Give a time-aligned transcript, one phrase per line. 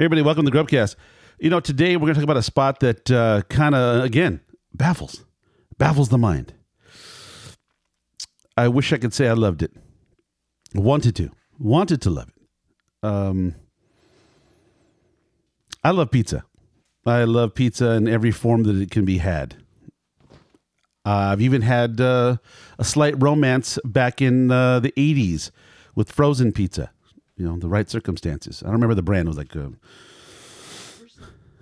[0.00, 0.96] Hey, everybody, welcome to Grubcast.
[1.38, 4.40] You know, today we're going to talk about a spot that uh, kind of, again,
[4.72, 5.26] baffles,
[5.76, 6.54] baffles the mind.
[8.56, 9.72] I wish I could say I loved it,
[10.74, 13.06] wanted to, wanted to love it.
[13.06, 13.56] Um,
[15.84, 16.44] I love pizza.
[17.04, 19.56] I love pizza in every form that it can be had.
[21.04, 22.38] Uh, I've even had uh,
[22.78, 25.50] a slight romance back in uh, the 80s
[25.94, 26.90] with frozen pizza,
[27.40, 28.62] you know, the right circumstances.
[28.62, 29.26] I don't remember the brand.
[29.26, 29.70] It was like, uh,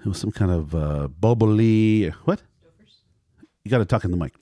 [0.04, 2.12] it was some kind of uh, Boboli.
[2.24, 2.42] What?
[3.64, 4.34] You got to talk in the mic.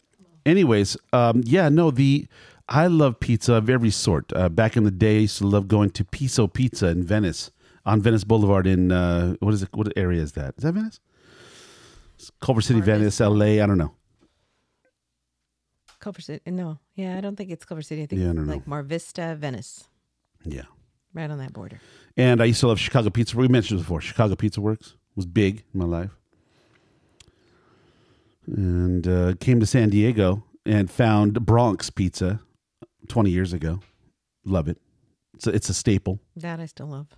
[0.47, 2.27] Anyways, um, yeah, no, the
[2.69, 4.33] I love pizza of every sort.
[4.35, 7.51] Uh, back in the day, I used to love going to Piso Pizza in Venice
[7.85, 8.67] on Venice Boulevard.
[8.67, 9.69] In uh, what is it?
[9.73, 10.55] What area is that?
[10.57, 11.01] Is that Venice?
[12.15, 13.61] It's Culver City, Venice, L.A.
[13.61, 13.93] I don't know.
[16.01, 16.51] Culver City.
[16.51, 18.05] No, yeah, I don't think it's Culver City.
[18.05, 18.53] I think Yeah, I it's don't know.
[18.55, 19.89] like Mar Vista, Venice,
[20.45, 20.63] Yeah.
[21.17, 21.81] Right on that border.
[22.17, 23.37] And I used to love Chicago Pizza.
[23.37, 24.01] We mentioned it before.
[24.01, 26.11] Chicago Pizza Works was big in my life.
[28.47, 32.41] And uh, came to San Diego and found Bronx Pizza
[33.09, 33.81] 20 years ago.
[34.45, 34.79] Love it.
[35.35, 36.21] It's a, it's a staple.
[36.37, 37.09] That I still love.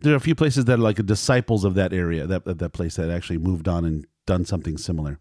[0.00, 2.96] There are a few places that are like disciples of that area, that, that place
[2.96, 5.18] that actually moved on and done something similar.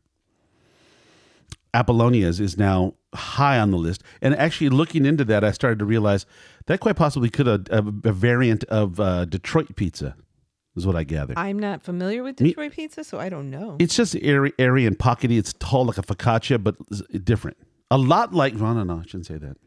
[1.74, 4.04] Apollonia's is now high on the list.
[4.22, 6.26] And actually, looking into that, I started to realize
[6.68, 10.16] that quite possibly could a, a, a variant of uh, Detroit pizza,
[10.76, 11.38] is what I gathered.
[11.38, 13.78] I'm not familiar with Me- Detroit pizza, so I don't know.
[13.80, 15.38] it's just airy, airy and pockety.
[15.38, 16.76] It's tall like a focaccia, but
[17.24, 17.58] different.
[17.92, 19.58] A lot like, well, no, no, I shouldn't say that.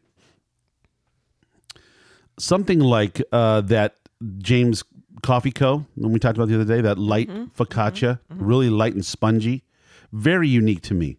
[2.38, 3.96] Something like uh, that
[4.38, 4.84] James
[5.22, 5.86] Coffee Co.
[5.96, 9.64] when we talked about the other day, that light focaccia, really light and spongy,
[10.12, 11.16] very unique to me.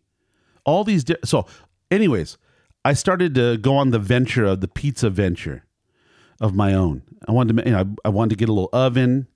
[0.66, 1.46] All these, di- so,
[1.92, 2.38] anyways,
[2.86, 5.66] I started to go on the venture of the pizza venture
[6.40, 7.04] of my own.
[7.28, 9.28] I wanted to, you know, I, I wanted to get a little oven.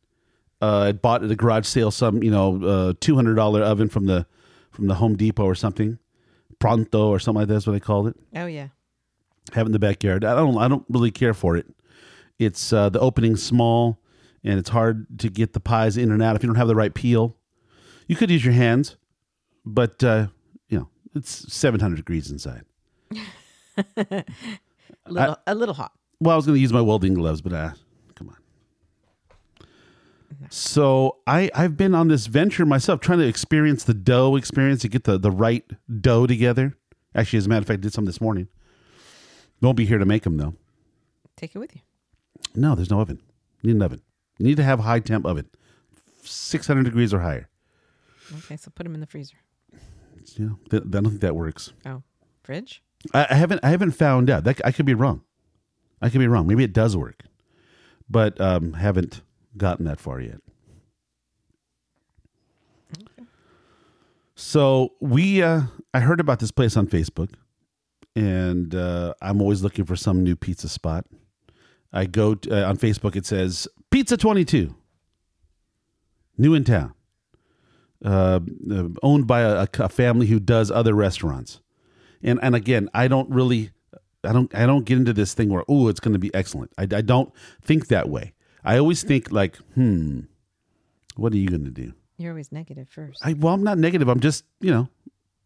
[0.61, 3.89] Uh, I bought at a garage sale some, you know, uh, two hundred dollar oven
[3.89, 4.25] from the
[4.71, 5.99] from the Home Depot or something,
[6.59, 7.49] Pronto or something like.
[7.49, 8.69] That's what they called it oh yeah,
[9.53, 10.23] have it in the backyard.
[10.23, 11.65] I don't I don't really care for it.
[12.39, 13.99] It's uh, the opening's small
[14.43, 16.75] and it's hard to get the pies in and out if you don't have the
[16.75, 17.35] right peel.
[18.07, 18.97] You could use your hands,
[19.65, 20.27] but uh,
[21.15, 22.63] it's 700 degrees inside.
[23.97, 24.25] a
[25.07, 25.91] little, a little hot.
[26.19, 27.71] Well, I was going to use my welding gloves, but uh,
[28.15, 28.37] come on.
[30.49, 34.89] So I I've been on this venture myself, trying to experience the dough experience to
[34.89, 35.65] get the the right
[36.01, 36.75] dough together.
[37.15, 38.47] Actually, as a matter of fact, I did some this morning.
[39.61, 40.53] Won't be here to make them though.
[41.37, 41.81] Take it with you.
[42.55, 43.21] No, there's no oven.
[43.61, 44.01] You need an oven.
[44.37, 45.49] You need to have a high temp oven,
[46.23, 47.49] 600 degrees or higher.
[48.39, 49.37] Okay, so put them in the freezer.
[50.37, 51.73] You know, th- I don't think that works.
[51.85, 52.03] Oh,
[52.43, 52.81] fridge.
[53.13, 53.59] I, I haven't.
[53.63, 54.43] I haven't found out.
[54.43, 55.21] That I could be wrong.
[56.01, 56.47] I could be wrong.
[56.47, 57.23] Maybe it does work,
[58.09, 59.21] but um, haven't
[59.57, 60.39] gotten that far yet.
[64.35, 65.61] So we, uh,
[65.93, 67.29] I heard about this place on Facebook,
[68.15, 71.05] and uh, I'm always looking for some new pizza spot.
[71.93, 73.15] I go to, uh, on Facebook.
[73.15, 74.75] It says Pizza Twenty Two,
[76.37, 76.93] new in town,
[78.03, 78.39] uh,
[78.71, 81.59] uh, owned by a, a family who does other restaurants.
[82.21, 83.71] And and again, I don't really,
[84.23, 86.71] I don't I don't get into this thing where oh it's going to be excellent.
[86.77, 87.31] I, I don't
[87.61, 88.33] think that way.
[88.63, 90.21] I always think like hmm,
[91.15, 91.93] what are you going to do?
[92.17, 93.19] You're always negative first.
[93.25, 94.07] I well I'm not negative.
[94.07, 94.87] I'm just you know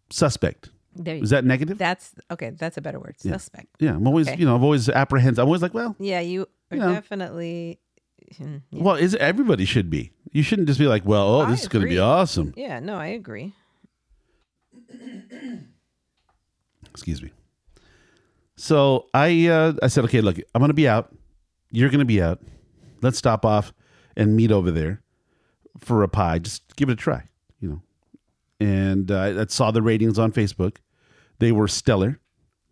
[0.10, 0.70] suspect.
[0.96, 1.78] there you Is that negative?
[1.78, 2.52] That's okay.
[2.52, 3.16] That's a better word.
[3.20, 3.68] Suspect.
[3.80, 4.38] yeah, I'm always Okay.
[4.40, 5.40] you know I'm always apprehensive.
[5.40, 6.94] I'm always like well Yeah, you are You know.
[6.94, 7.80] definitely.
[8.40, 8.58] Yeah.
[8.72, 10.12] well is everybody should be.
[10.32, 12.54] You shouldn't just be like well oh I this is going to be awesome.
[12.58, 13.54] yeah, no, I agree.
[16.92, 17.32] excuse me.
[18.56, 21.14] So I uh, I said, okay, look, I'm gonna be out.
[21.72, 22.42] You're gonna be out.
[23.02, 23.72] Let's stop off
[24.16, 25.04] and meet over there
[25.78, 26.40] for a pie.
[26.40, 27.24] Just give it a try,
[27.60, 27.82] you know.
[28.60, 30.78] And uh, I saw the ratings on Facebook.
[31.38, 32.20] They were stellar,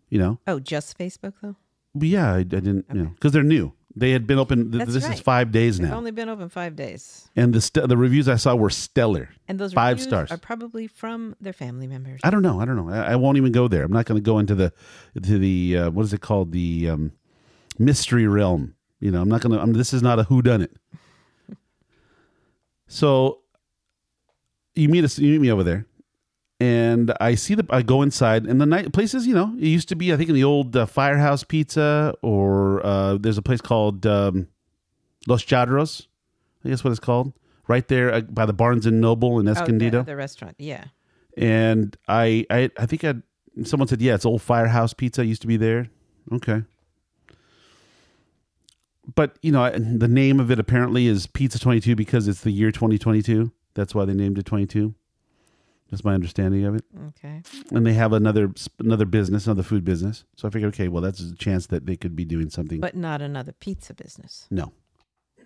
[0.08, 0.40] you know.
[0.48, 1.54] Oh, just Facebook though.
[1.94, 3.72] But yeah, I, I didn't, you know, because they're new.
[3.98, 4.70] They had been open.
[4.70, 7.62] Th- That's this is five days They've now, only been open five days, and the
[7.62, 9.30] st- the reviews I saw were stellar.
[9.48, 10.30] and those Five reviews stars.
[10.30, 12.20] are probably from their family members.
[12.22, 12.60] I don't know.
[12.60, 12.90] I don't know.
[12.92, 13.84] I, I won't even go there.
[13.84, 14.72] I'm not going to go into the
[15.22, 17.12] to the uh, what is it called the um,
[17.78, 18.74] mystery realm.
[19.00, 19.60] You know, I'm not going to.
[19.62, 20.76] I'm, this is not a who done it.
[22.88, 23.40] So
[24.74, 25.18] you meet us.
[25.18, 25.86] You meet me over there,
[26.60, 27.66] and I see the.
[27.70, 29.26] I go inside, and the night places.
[29.26, 30.12] You know, it used to be.
[30.12, 34.48] I think in the old uh, Firehouse Pizza, or uh, there's a place called um,
[35.26, 36.06] Los Chadros.
[36.64, 37.32] I guess what it's called.
[37.68, 40.54] Right there uh, by the Barnes and Noble in Oh, Escondido the, the restaurant.
[40.58, 40.84] Yeah.
[41.36, 43.14] and I, I, I think I,
[43.64, 45.88] someone said, yeah, it's old Firehouse Pizza used to be there.
[46.32, 46.62] Okay.
[49.14, 52.50] but you know, I- the name of it apparently is Pizza 22 because it's the
[52.50, 53.50] year 2022.
[53.74, 54.94] That's why they named it 22.
[55.90, 56.84] That's my understanding of it.
[57.08, 57.42] Okay.
[57.70, 60.24] And they have another another business, another food business.
[60.36, 62.80] So I figured, okay, well, that's a chance that they could be doing something.
[62.80, 64.46] But not another pizza business.
[64.50, 64.72] no,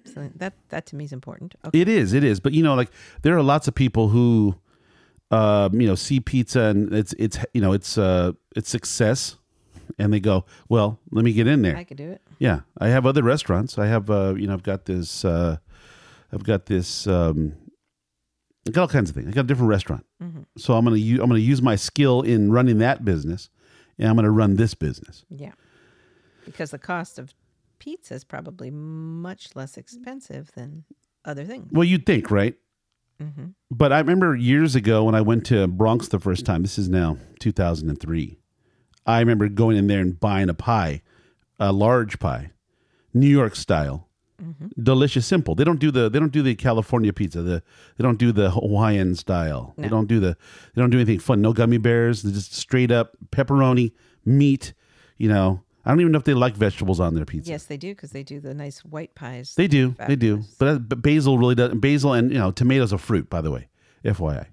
[0.05, 1.55] So that that to me is important.
[1.67, 1.81] Okay.
[1.81, 2.41] it is, it is.
[2.41, 2.91] But you know, like
[3.23, 4.55] there are lots of people who,
[5.31, 9.37] um, you know, see pizza and it's it's you know it's uh it's success,
[9.99, 11.77] and they go, well, let me get in there.
[11.77, 12.23] I could do it.
[12.39, 13.77] Yeah, I have other restaurants.
[13.79, 15.59] I have, uh, you know, I've got this, uh,
[16.33, 17.53] I've got this, um,
[18.67, 19.29] I got all kinds of things.
[19.29, 20.43] I got a different restaurant, Mm-hmm.
[20.59, 23.49] so I'm gonna use, I'm gonna use my skill in running that business,
[23.99, 25.25] and I'm gonna run this business.
[25.31, 25.53] Yeah.
[26.45, 27.33] Because the cost of
[27.79, 30.85] pizza is probably much less expensive than
[31.25, 31.69] other things.
[31.73, 32.55] Well, you'd think, right?
[33.23, 33.47] Mm-hmm.
[33.71, 36.63] But I remember years ago when I went to Bronx the first time.
[36.63, 38.39] This is now 2003.
[39.07, 41.03] I remember going in there and buying a pie,
[41.59, 42.51] a large pie,
[43.15, 44.09] New York style,
[44.43, 44.83] Mm-hmm.
[44.83, 45.55] delicious, simple.
[45.55, 47.43] They don't do the they don't do the California pizza.
[47.43, 47.63] The
[47.97, 49.75] they don't do the Hawaiian style.
[49.77, 50.37] They don't do the
[50.75, 51.41] they don't do anything fun.
[51.43, 52.23] No gummy bears.
[52.23, 53.93] They just straight up pepperoni,
[54.25, 54.73] meat.
[55.19, 57.51] You know, I don't even know if they like vegetables on their pizza.
[57.51, 59.55] Yes, they do because they do the nice white pies.
[59.55, 59.95] They do.
[60.07, 60.43] They do.
[60.59, 61.75] But, uh, but basil really does.
[61.75, 63.29] Basil and you know tomatoes are fruit.
[63.29, 63.69] By the way,
[64.05, 64.47] FYI,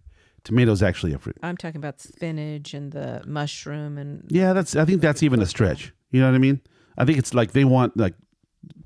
[0.43, 1.37] tomatoes actually a fruit.
[1.43, 4.75] I'm talking about spinach and the mushroom and Yeah, that's.
[4.75, 5.93] I think that's even a stretch.
[6.11, 6.61] You know what I mean?
[6.97, 8.13] I think it's like they want like.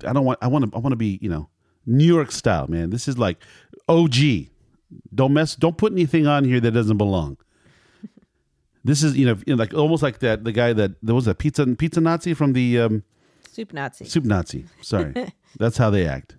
[0.06, 0.38] I don't want.
[0.42, 0.76] I want to.
[0.76, 1.18] I want to be.
[1.22, 1.48] You know,
[1.86, 2.90] New York style, man.
[2.90, 3.38] This is like
[3.88, 4.14] OG.
[5.14, 5.56] Don't mess.
[5.56, 7.38] Don't put anything on here that doesn't belong.
[8.84, 11.28] This is you know, you know, like almost like that the guy that there was
[11.28, 13.04] a pizza pizza Nazi from the um,
[13.48, 14.06] soup Nazi.
[14.06, 14.66] soup Nazi.
[14.80, 15.14] Sorry,
[15.56, 16.34] that's how they act.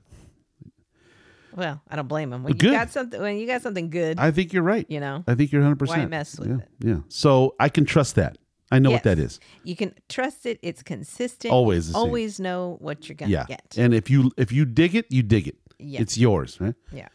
[1.55, 2.43] Well, I don't blame them.
[2.43, 2.71] When Good.
[2.71, 4.85] you got something, when you got something good, I think you're right.
[4.89, 5.77] you know, I think you're 100.
[5.79, 6.69] percent Why mess with yeah, it?
[6.79, 6.97] Yeah.
[7.07, 8.37] So I can trust that.
[8.75, 9.39] I know what that is.
[9.63, 10.57] you can trust it.
[10.61, 11.51] It's consistent.
[11.53, 12.07] Always You the same.
[12.07, 13.45] always know what you're gonna Yeah.
[13.47, 13.75] get.
[13.77, 15.57] And if you if you dig it, you dig it.
[15.79, 16.01] Yeah.
[16.01, 16.75] It's yours, right?
[16.91, 17.09] yeah.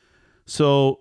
[0.46, 1.00] So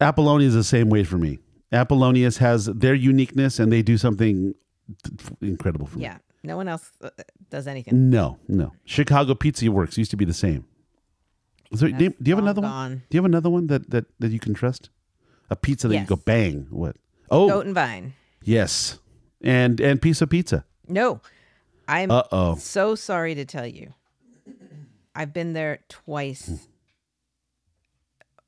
[0.00, 1.38] Apollonia is the same way for me.
[1.72, 4.54] Apollonia's has their uniqueness and they do something
[5.40, 6.04] incredible for me.
[6.04, 6.18] Yeah.
[6.42, 7.08] No one else uh,
[7.50, 8.10] does anything.
[8.10, 8.72] No, no.
[8.84, 10.64] Chicago Pizza Works used to be the same.
[11.74, 13.02] So, do, you, do you have another one?
[13.08, 14.90] Do you have another one that, that, that you can trust?
[15.50, 16.66] A pizza that you go bang.
[16.70, 16.96] What?
[17.30, 18.12] Oh, Goat and vine.
[18.42, 18.98] yes.
[19.44, 20.64] And and piece of pizza.
[20.88, 21.20] No,
[21.86, 22.54] I'm Uh oh.
[22.56, 23.92] so sorry to tell you.
[25.14, 26.66] I've been there twice.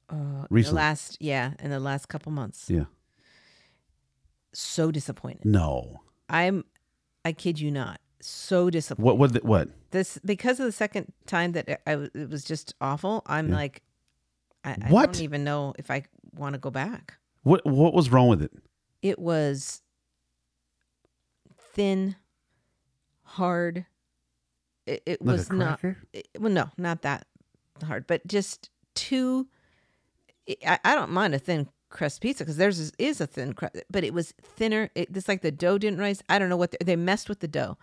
[0.09, 0.77] Uh, the Recently.
[0.77, 2.67] last yeah, in the last couple months.
[2.69, 2.85] Yeah.
[4.53, 5.45] So disappointed.
[5.45, 6.01] No.
[6.29, 6.65] I'm,
[7.25, 9.05] I kid you not, so disappointed.
[9.05, 9.69] What what what?
[9.91, 13.23] This because of the second time that I, I, it was just awful.
[13.27, 13.83] I'm like,
[14.65, 15.13] I, I What?
[15.13, 16.05] don't even know if I
[16.35, 17.15] want to go back.
[17.43, 18.53] What what was wrong with it?
[19.03, 19.83] It was
[21.77, 22.17] thin,
[23.23, 23.87] hard.
[24.87, 25.81] It, it Like was not.
[26.13, 27.27] it- well, no, not that
[27.85, 29.47] hard, but just too.
[30.67, 33.77] I, I don't mind a thin crust pizza because theirs is, is a thin crust,
[33.91, 34.91] but it was thinner.
[34.95, 36.23] It, it's like the dough didn't rise.
[36.29, 37.79] I don't know what they, they messed with the dough,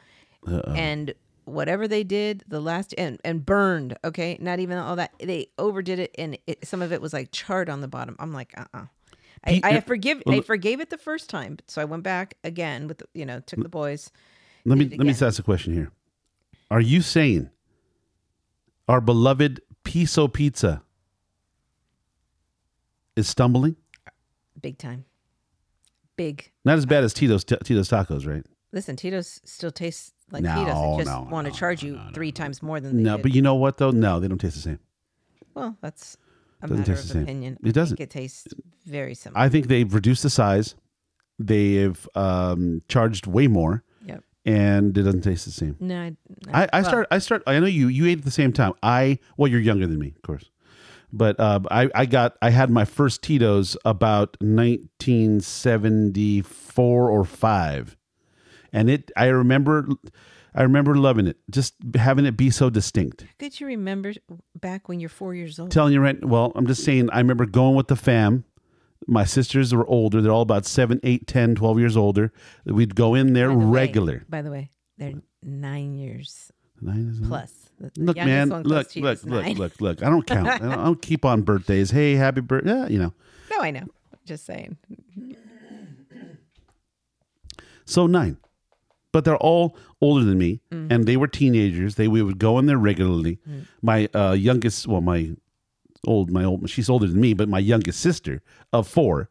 [0.47, 0.73] Uh-oh.
[0.73, 1.13] and
[1.45, 3.97] whatever they did, the last and and burned.
[4.05, 7.31] Okay, not even all that they overdid it, and it, some of it was like
[7.31, 8.15] charred on the bottom.
[8.19, 8.85] I'm like, uh, uh
[9.45, 10.23] I, I forgive.
[10.25, 13.25] well, I forgave it the first time, so I went back again with the, you
[13.25, 14.11] know took the boys.
[14.65, 15.91] Let me let me just ask a question here.
[16.71, 17.49] Are you saying
[18.87, 20.81] our beloved Piso Pizza
[23.15, 23.75] is stumbling?
[24.61, 25.03] Big time,
[26.15, 28.45] big Not as bad as Tito's Tito's tacos, right?
[28.71, 30.97] Listen, Tito's still tastes like No, Tito's.
[30.97, 33.03] They just no, want to charge no, you no, no, three times more than they
[33.03, 33.23] No, did.
[33.23, 33.91] but you know what though?
[33.91, 34.79] No, they don't taste the same.
[35.53, 36.17] well, that's
[36.63, 37.23] a Doesn't matter taste of the same.
[37.23, 37.57] opinion.
[37.63, 37.95] It doesn't.
[37.95, 38.47] I think it tastes
[38.85, 39.39] very similar.
[39.39, 40.75] I think they've reduced the size.
[41.39, 44.23] They've um, charged way more, yep.
[44.45, 45.75] and it doesn't taste the same.
[45.79, 46.15] No, I,
[46.53, 47.07] I, I well, start.
[47.11, 47.43] I start.
[47.47, 47.87] I know you.
[47.87, 48.73] You ate at the same time.
[48.83, 50.49] I well, you're younger than me, of course.
[51.11, 52.37] But uh, I, I got.
[52.41, 57.97] I had my first Tito's about 1974 or five,
[58.71, 59.11] and it.
[59.17, 59.87] I remember.
[60.55, 61.37] I remember loving it.
[61.49, 63.25] Just having it be so distinct.
[63.39, 64.13] Could you remember
[64.59, 65.71] back when you're four years old?
[65.71, 66.23] Telling you right.
[66.23, 67.09] Well, I'm just saying.
[67.11, 68.43] I remember going with the fam.
[69.07, 70.21] My sisters were older.
[70.21, 72.31] They're all about 7, 8, 10, 12 years older.
[72.65, 74.25] We'd go in there By the way- regular.
[74.29, 77.51] by the way, they're nine years Nine is- plus.
[77.79, 78.49] The, the Look, man.
[78.49, 80.03] Look, close to you look, look, look, look.
[80.03, 80.47] I don't count.
[80.47, 81.91] I don't, I don't keep on birthdays.
[81.91, 82.69] Hey, happy birthday.
[82.71, 83.13] Yeah, you know.
[83.51, 83.87] No, I know.
[84.25, 84.77] Just saying.
[87.85, 88.37] So nine.
[89.13, 90.91] But they're all older than me, Mm-hmm.
[90.91, 91.95] and they were teenagers.
[91.95, 93.39] They we would go in there regularly.
[93.49, 93.67] Mm.
[93.81, 95.31] My uh, youngest, well, my
[96.05, 98.41] old, my old, she's older than me, but my youngest sister
[98.73, 99.29] of four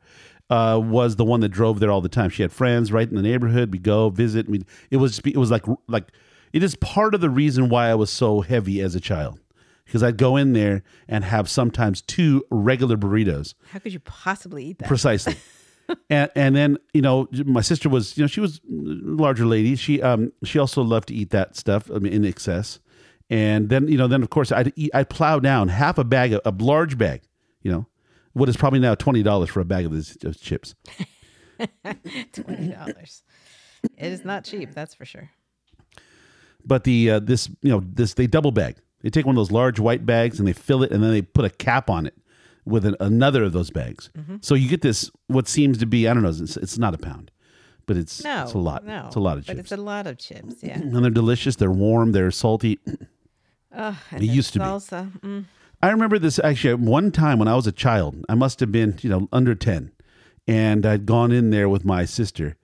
[0.48, 2.30] uh, was the one that drove there all the time.
[2.30, 3.72] She had friends right in the neighborhood.
[3.72, 4.48] We go visit.
[4.48, 6.08] We it was it was like like
[6.52, 9.38] It is part of the reason why I was so heavy as a child.
[9.84, 13.54] Because I'd go in there and have sometimes two regular burritos.
[13.72, 14.88] How could you possibly eat that?
[14.88, 15.36] Precisely.
[16.10, 19.76] and and then, you know, my sister was, you know, she was a larger lady.
[19.76, 22.78] She um she also loved to eat that stuff I mean, in excess.
[23.30, 26.32] And then, you know, then of course I'd eat, I'd plow down half a bag,
[26.32, 27.22] a large bag,
[27.62, 27.86] you know,
[28.32, 30.74] what is probably now twenty dollars for a bag of these those chips.
[32.32, 33.22] Twenty dollars.
[33.96, 35.30] it is not cheap, that's for sure.
[36.64, 38.76] But the uh, this you know this they double bag.
[39.02, 41.22] They take one of those large white bags and they fill it, and then they
[41.22, 42.14] put a cap on it
[42.64, 44.10] with an, another of those bags.
[44.16, 44.36] Mm-hmm.
[44.40, 46.30] So you get this what seems to be I don't know.
[46.30, 47.30] It's, it's not a pound,
[47.86, 48.84] but it's No, it's a lot.
[48.84, 49.54] No, It's a lot of chips.
[49.54, 50.56] But it's a lot of chips.
[50.62, 50.74] Yeah.
[50.80, 51.56] and they're delicious.
[51.56, 52.12] They're warm.
[52.12, 52.78] They're salty.
[53.74, 54.64] Oh, and It used to be.
[54.66, 55.46] Mm.
[55.82, 58.22] I remember this actually one time when I was a child.
[58.28, 59.92] I must have been, you know, under 10.
[60.46, 62.58] And I'd gone in there with my sister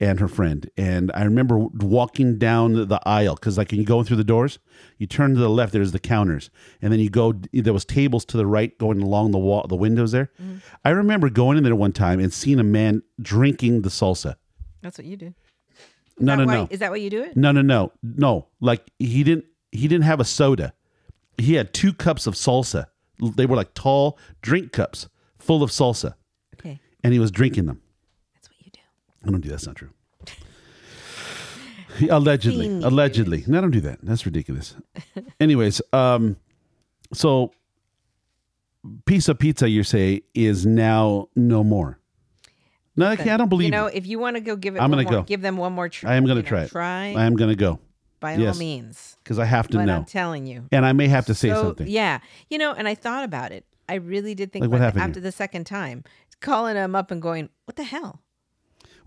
[0.00, 0.68] and her friend.
[0.76, 4.58] And I remember walking down the aisle because, like, when you go through the doors,
[4.98, 6.50] you turn to the left, there's the counters.
[6.80, 9.76] And then you go, there was tables to the right going along the wall, the
[9.76, 10.30] windows there.
[10.42, 10.60] Mm.
[10.84, 14.36] I remember going in there one time and seeing a man drinking the salsa.
[14.82, 15.34] That's what you do.
[16.18, 16.68] No, Is no, that why- no.
[16.70, 17.36] Is that what you do it?
[17.36, 18.46] No, no, no, no.
[18.60, 19.44] Like he didn't.
[19.72, 20.72] He didn't have a soda.
[21.38, 22.86] He had two cups of salsa.
[23.36, 26.14] They were like tall drink cups full of salsa,
[26.58, 27.80] Okay, and he was drinking them.
[28.34, 28.80] that's what you do.
[29.26, 29.48] I don't do.
[29.48, 29.54] that.
[29.54, 29.90] That's not true.
[32.08, 33.44] Allegedly, allegedly.
[33.46, 33.98] No, I don't do that.
[34.02, 34.74] That's ridiculous.
[35.38, 36.36] Anyways, um,
[37.12, 37.52] so
[39.04, 41.98] pizza pizza, you say, is now no more.
[42.96, 43.94] No, I, I don't believe You know, it.
[43.96, 45.22] if you want to go give it, I'm gonna more, go.
[45.22, 46.12] give them one more try.
[46.12, 46.70] I am going to try it.
[46.70, 47.78] Try I am going to go
[48.18, 48.54] by yes.
[48.54, 49.16] all means.
[49.22, 50.66] because I have to But know, I'm telling you.
[50.72, 51.86] and I may have to say so, something.
[51.88, 53.64] Yeah, you know, and I thought about it.
[53.88, 56.04] I really did think Like, what happened after the second time,
[56.40, 58.20] calling them up and going, "What the hell?"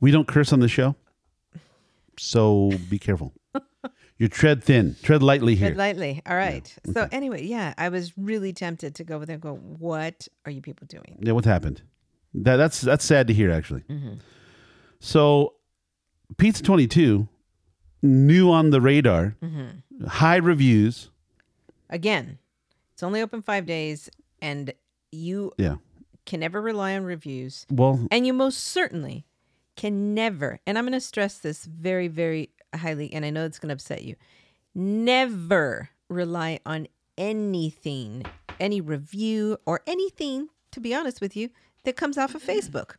[0.04, 0.96] We don't curse on the show,
[2.20, 3.34] so be careful.
[4.20, 5.70] You tread thin, tread lightly here.
[5.70, 6.22] Tread lightly.
[6.28, 6.74] All right.
[6.94, 10.52] So anyway, yeah, I was really tempted to go over there and go, "What are
[10.52, 11.82] you people doing?" yeah, what happened?
[12.36, 13.82] That, that's that's sad to hear, actually.
[13.90, 14.14] Mm-hmm.
[15.00, 15.56] So,
[16.38, 17.28] Pizza Twenty Two,
[18.04, 20.06] new on the radar, Mm-hmm.
[20.06, 21.10] high reviews.
[21.90, 22.38] Again,
[22.94, 24.10] it's only open five days,
[24.42, 24.74] and
[25.12, 25.78] you Yeah.
[26.26, 27.66] can never rely on reviews.
[27.72, 29.26] Well, And you most certainly
[29.76, 33.60] can never, and I'm going to stress this very, very highly, and I know it's
[33.60, 34.16] going to upset you,
[34.76, 36.88] never rely on
[37.18, 38.24] anything,
[38.60, 41.50] any review or anything, to be honest with you,
[41.84, 42.96] that comes off of Facebook.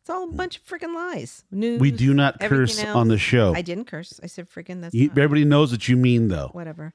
[0.00, 1.44] It's all a bunch of freaking lies.
[1.50, 1.80] News.
[1.80, 2.96] we do not curse else.
[2.96, 3.52] on the show.
[3.54, 4.18] I didn't curse.
[4.22, 4.80] I said freaking.
[4.80, 6.48] That's You- everybody knows what you mean, though.
[6.52, 6.94] whatever.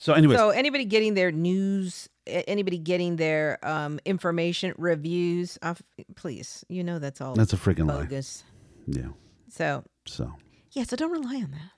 [0.00, 5.80] So, anyways, So anybody getting their news, anybody getting their um, information, reviews, off,
[6.16, 8.06] please, you know that's all that's a freaking lie.
[8.86, 9.08] Yeah.
[9.48, 10.32] So So.
[10.72, 11.70] yeah, so don't rely on that.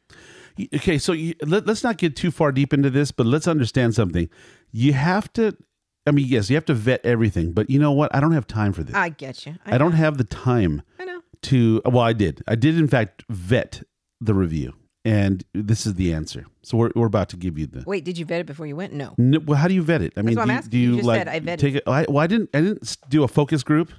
[0.74, 3.94] Okay, so you, let, let's not get too far deep into this, but let's understand
[3.94, 4.28] something.
[4.72, 5.56] You have to,
[6.04, 8.12] I mean, yes, you have to vet everything, but you know what?
[8.12, 8.96] I don't have time for this.
[8.96, 9.54] I get you.
[9.64, 11.20] I don't have the time I know.
[11.42, 12.42] to, well, I did.
[12.48, 13.84] I did, in fact, vet
[14.20, 14.74] the review,
[15.04, 16.46] and this is the answer.
[16.62, 17.84] So we're, we're about to give you the.
[17.86, 18.92] Wait, did you vet it before you went?
[18.92, 19.14] No.
[19.18, 20.12] No, well, how do you vet it?
[20.16, 20.70] I mean, do, I'm asking.
[20.70, 21.58] do You you, like said I vetted.
[21.58, 21.82] take it?
[21.86, 22.50] I, well, I didn't.
[22.54, 23.90] I didn't do a focus group.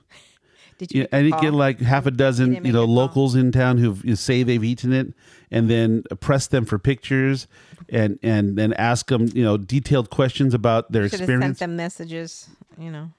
[0.77, 1.01] Did you?
[1.01, 2.95] Yeah, I didn't get like half a dozen, you know, a call?
[2.95, 5.13] locals in town who you say they've eaten it,
[5.51, 7.47] and then press them for pictures,
[7.89, 11.75] and and then ask them, you know, detailed questions about their Should have sent them
[11.75, 12.47] messages.
[12.77, 13.11] You know,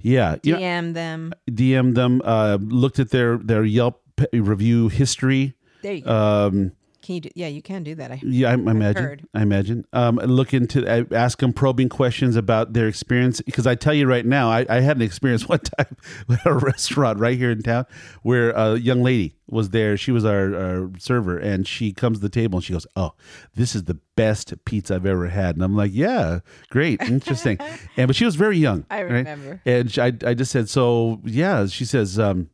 [0.00, 0.56] Yeah, yeah.
[0.56, 1.32] DM them.
[1.50, 2.22] DM them.
[2.24, 4.00] Uh, looked at their their Yelp
[4.32, 5.54] review history.
[5.82, 6.10] There you go.
[6.10, 6.72] Um,
[7.06, 7.30] can you do?
[7.36, 8.10] Yeah, you can do that.
[8.10, 9.02] I, yeah, I, I imagine.
[9.02, 9.28] heard.
[9.32, 9.86] I imagine.
[9.92, 10.86] Um, look into.
[10.90, 14.66] I ask them probing questions about their experience because I tell you right now, I,
[14.68, 15.96] I had an experience one time
[16.28, 17.86] at a restaurant right here in town
[18.22, 19.96] where a young lady was there.
[19.96, 23.12] She was our, our server, and she comes to the table and she goes, "Oh,
[23.54, 27.58] this is the best pizza I've ever had." And I'm like, "Yeah, great, interesting."
[27.96, 28.84] and but she was very young.
[28.90, 29.12] I right?
[29.12, 29.60] remember.
[29.64, 32.50] And she, I I just said, "So yeah." She says, um,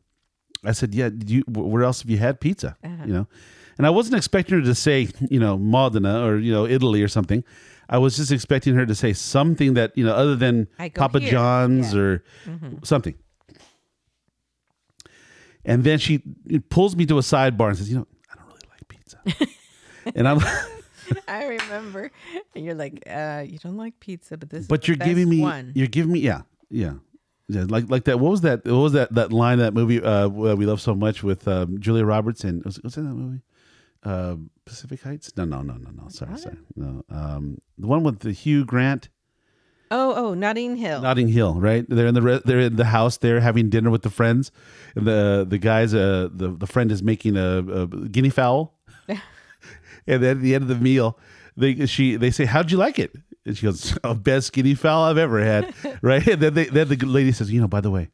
[0.63, 3.05] I said, "Yeah, you where else have you had pizza?" Uh-huh.
[3.07, 3.29] You know,
[3.83, 7.09] and I wasn't expecting her to say, you know, Modena or you know Italy or
[7.09, 7.43] something.
[7.89, 11.31] I was just expecting her to say something that you know other than Papa here.
[11.33, 12.01] John's Yeah.
[12.01, 12.77] or Mm-hmm.
[12.85, 13.15] something.
[15.65, 16.19] And then she
[16.71, 19.19] pulls me to a sidebar and says, "You know, I don't really like pizza."
[20.17, 20.39] and I'm,
[21.29, 22.11] I remember.
[22.55, 24.67] And you're like, uh, you don't like pizza, but this.
[24.67, 25.73] but you're giving me, one.
[25.75, 26.95] you're giving me, yeah, yeah.
[27.49, 28.19] Yeah, like like that.
[28.19, 28.65] What was that?
[28.65, 29.13] What was that?
[29.15, 32.77] That line that movie uh, we love so much with um, Julia Roberts and was,
[32.77, 33.43] that that movie?
[34.03, 35.33] Uh, Pacific Heights?
[35.37, 36.09] No, no, no, no, no.
[36.09, 36.57] Sorry, sorry.
[36.77, 39.09] No, um, the one with the Hugh Grant,
[39.95, 41.03] Oh, oh, Notting Hill.
[41.03, 41.61] Notting Hill.
[41.61, 41.85] Right?
[41.87, 43.19] They're in the re- they're in the house.
[43.19, 44.51] They're having dinner with the friends,
[44.97, 48.79] and the the guys uh the the friend is making a, a guinea fowl.
[49.09, 49.21] and
[50.23, 51.19] then at the end of the meal,
[51.59, 55.03] they she they say, "How'd you like it?" And she goes, "Oh, best guinea fowl
[55.05, 56.27] I've ever had." right?
[56.27, 58.09] And then they, then the lady says, "You know, by the way."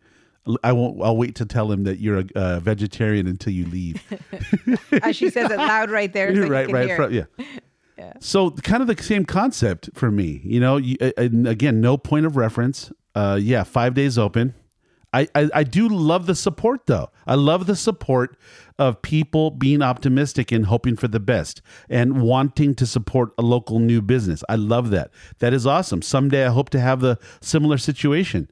[0.63, 1.03] I won't.
[1.03, 4.03] I'll wait to tell him that you're a uh, vegetarian until you leave.
[5.03, 6.35] Uh, she says it loud right there.
[6.35, 7.27] So right, right, it.
[7.99, 8.13] yeah.
[8.21, 10.77] So kind of the same concept for me, you know.
[10.77, 12.91] You, and again, no point of reference.
[13.15, 14.55] Uh, yeah, five days open.
[15.13, 17.11] I, I I do love the support though.
[17.27, 18.37] I love the support
[18.79, 23.79] of people being optimistic and hoping for the best and wanting to support a local
[23.79, 24.45] new business.
[24.49, 25.11] I love that.
[25.39, 26.03] That is awesome.
[26.03, 28.51] Someday I hope to have the similar situation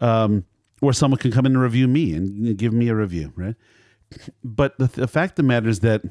[0.00, 0.44] um,
[0.80, 3.56] where someone can come in and review me and give me a review, right?
[4.42, 6.02] But the, the fact of the matter is that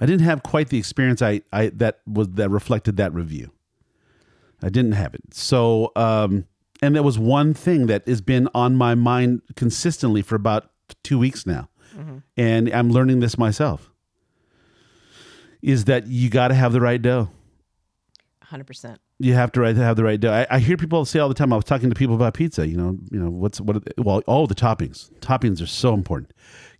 [0.00, 3.50] I didn't have quite the experience I, I that was that reflected that review.
[4.62, 5.34] I didn't have it.
[5.34, 6.46] So, um,
[6.80, 10.70] and there was one thing that has been on my mind consistently for about
[11.02, 11.68] two weeks now,
[12.36, 13.90] and I'm learning this myself.
[15.62, 17.30] Is that you got to have the right dough.
[18.54, 18.96] 100%.
[19.18, 20.32] You have to right have the right dough.
[20.32, 21.52] I, I hear people say all the time.
[21.52, 22.66] I was talking to people about pizza.
[22.66, 23.82] You know, you know what's what?
[23.98, 25.10] Well, all the toppings.
[25.20, 26.32] Toppings are so important.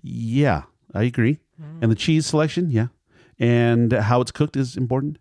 [0.03, 0.63] Yeah,
[0.95, 1.39] I agree.
[1.81, 2.89] And the cheese selection, yeah,
[3.39, 5.19] and how it's cooked is important.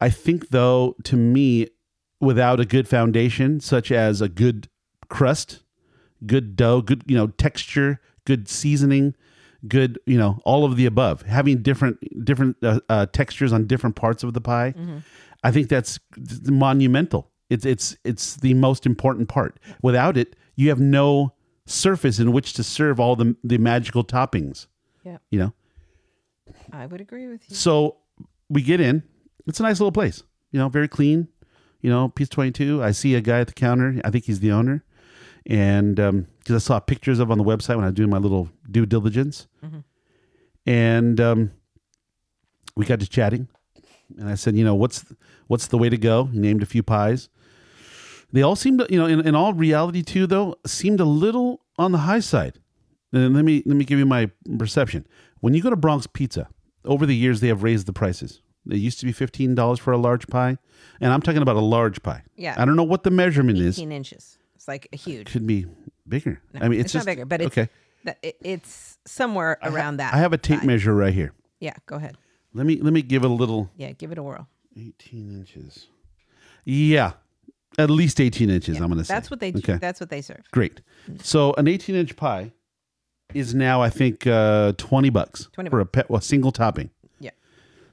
[0.00, 1.68] I think though, to me,
[2.20, 4.68] without a good foundation, such as a good
[5.08, 5.62] crust,
[6.26, 9.14] good dough, good you know texture, good seasoning,
[9.66, 13.96] good you know all of the above, having different different uh, uh, textures on different
[13.96, 14.74] parts of the pie,
[15.42, 15.98] I think that's
[16.46, 17.30] monumental.
[17.50, 19.58] It's it's it's the most important part.
[19.82, 21.34] Without it, you have no
[21.66, 24.66] surface in which to serve all the the magical toppings.
[25.04, 25.18] Yeah.
[25.30, 25.52] You know.
[26.72, 27.56] I would agree with you.
[27.56, 27.96] So
[28.48, 29.02] we get in.
[29.46, 30.22] It's a nice little place.
[30.50, 31.28] You know, very clean.
[31.80, 32.82] You know, piece twenty two.
[32.82, 34.00] I see a guy at the counter.
[34.04, 34.84] I think he's the owner,
[35.46, 38.50] and because I saw pictures of on the website when I was doing my little
[38.70, 39.46] due diligence,
[40.66, 41.52] and um,
[42.76, 43.48] we got to chatting,
[44.16, 45.04] and I said, you know, what's
[45.46, 46.24] what's the way to go?
[46.24, 47.28] He named a few pies.
[48.30, 51.62] They all seemed, to, you know, in, in all reality too, though, seemed a little
[51.78, 52.58] on the high side.
[53.12, 55.06] And let me let me give you my perception.
[55.40, 56.48] When you go to Bronx Pizza,
[56.84, 58.42] over the years they have raised the prices.
[58.70, 60.58] It used to be fifteen dollars for a large pie,
[61.00, 62.22] and I'm talking about a large pie.
[62.36, 62.54] Yeah.
[62.58, 63.78] I don't know what the measurement is.
[63.78, 64.38] 18 inches.
[64.56, 65.28] It's like a huge.
[65.28, 65.64] It Could be
[66.06, 66.42] bigger.
[66.54, 67.70] I mean, it's, it's just not bigger, but it's okay.
[68.42, 70.12] it's somewhere around that.
[70.12, 70.66] I have a tape size.
[70.66, 71.32] measure right here.
[71.60, 72.18] Yeah, go ahead.
[72.58, 73.70] Let me let me give it a little.
[73.76, 74.46] Yeah, give it a whirl.
[74.76, 75.86] Eighteen inches.
[76.64, 77.12] Yeah,
[77.78, 78.76] at least eighteen inches.
[78.78, 79.78] I'm going to say That's what they Okay.
[79.80, 80.42] that's what they serve.
[80.50, 80.80] Great.
[81.22, 82.52] So an 18 inch pie
[83.32, 86.90] is now, I think, uh, 20 bucks 20 for a, pe- a single topping.
[87.20, 87.30] Yeah.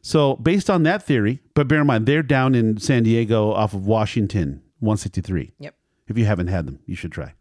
[0.01, 3.73] So based on that theory, but bear in mind they're down in San Diego off
[3.73, 5.54] of Washington 163.
[5.60, 5.75] Yep.
[6.08, 7.34] If you haven't had them, you should try.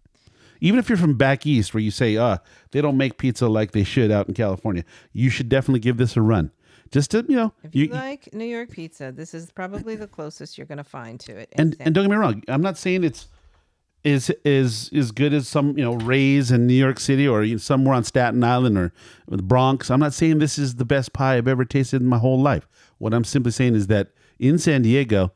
[0.60, 2.38] Even if you're from back east where you say, uh,
[2.70, 6.16] they don't make pizza like they should out in California, you should definitely give this
[6.16, 6.52] a run.
[6.94, 10.06] Just to, you know, If you, you, like New York pizza, this is probably the
[10.06, 11.52] closest you're going to find to it.
[11.56, 13.26] and and don't get me wrong, I'm not saying it's
[14.04, 17.56] is is as good as some you know Rays in New York City or you
[17.56, 18.92] know, somewhere on Staten Island or
[19.26, 19.90] the Bronx.
[19.90, 22.68] I'm not saying this is the best pie I've ever tasted in my whole life.
[22.98, 25.32] What I'm simply saying is that in San Diego,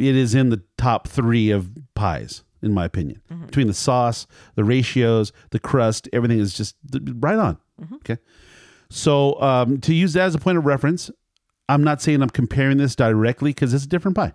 [0.00, 3.22] it is in the top three of pies in my opinion.
[3.30, 3.46] Mm-hmm.
[3.46, 7.58] Between the sauce, the ratios, the crust, everything is just right on.
[7.80, 7.94] Mm-hmm.
[7.94, 8.18] Okay.
[8.92, 11.10] So um, to use that as a point of reference,
[11.68, 14.34] I'm not saying I'm comparing this directly because it's a different pie.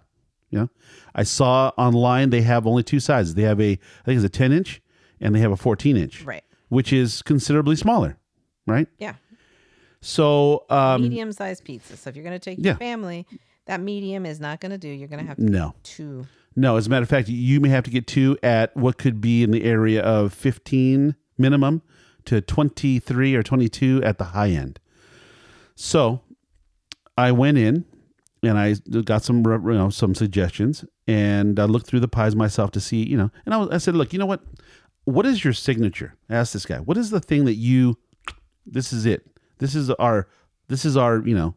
[0.50, 0.70] You know,
[1.13, 3.36] I saw online they have only two sizes.
[3.36, 4.82] They have a I think it's a 10 inch
[5.20, 6.43] and they have a 14 inch, Right.
[6.70, 8.17] which is considerably smaller,
[8.65, 8.88] right?
[8.98, 9.13] Yeah.
[10.02, 11.96] So um, Medium sized pizza.
[11.96, 12.72] So if you're going to take yeah.
[12.72, 13.28] your family,
[13.65, 14.88] that medium is not going to do.
[14.88, 16.26] You're going to have to no, two.
[16.56, 16.78] no.
[16.78, 19.43] As a matter of fact, you may have to get two at what could be
[19.43, 21.82] in the area of 15 minimum
[22.28, 24.80] to 23 or 22 at the high end.
[25.76, 26.22] So
[27.18, 27.86] I went in
[28.44, 32.72] and I got some you know some suggestions and I looked through the pies myself
[32.72, 34.42] to see you know and I, was, I said look you know what?
[35.06, 36.16] What is your signature?
[36.30, 37.98] I asked this guy what is the thing that you
[38.66, 39.26] this is it.
[39.60, 40.28] This is our
[40.68, 41.56] this is our you know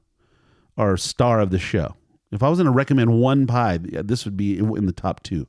[0.79, 1.97] our star of the show.
[2.33, 5.47] If I was going to recommend one pie this would be in the top two.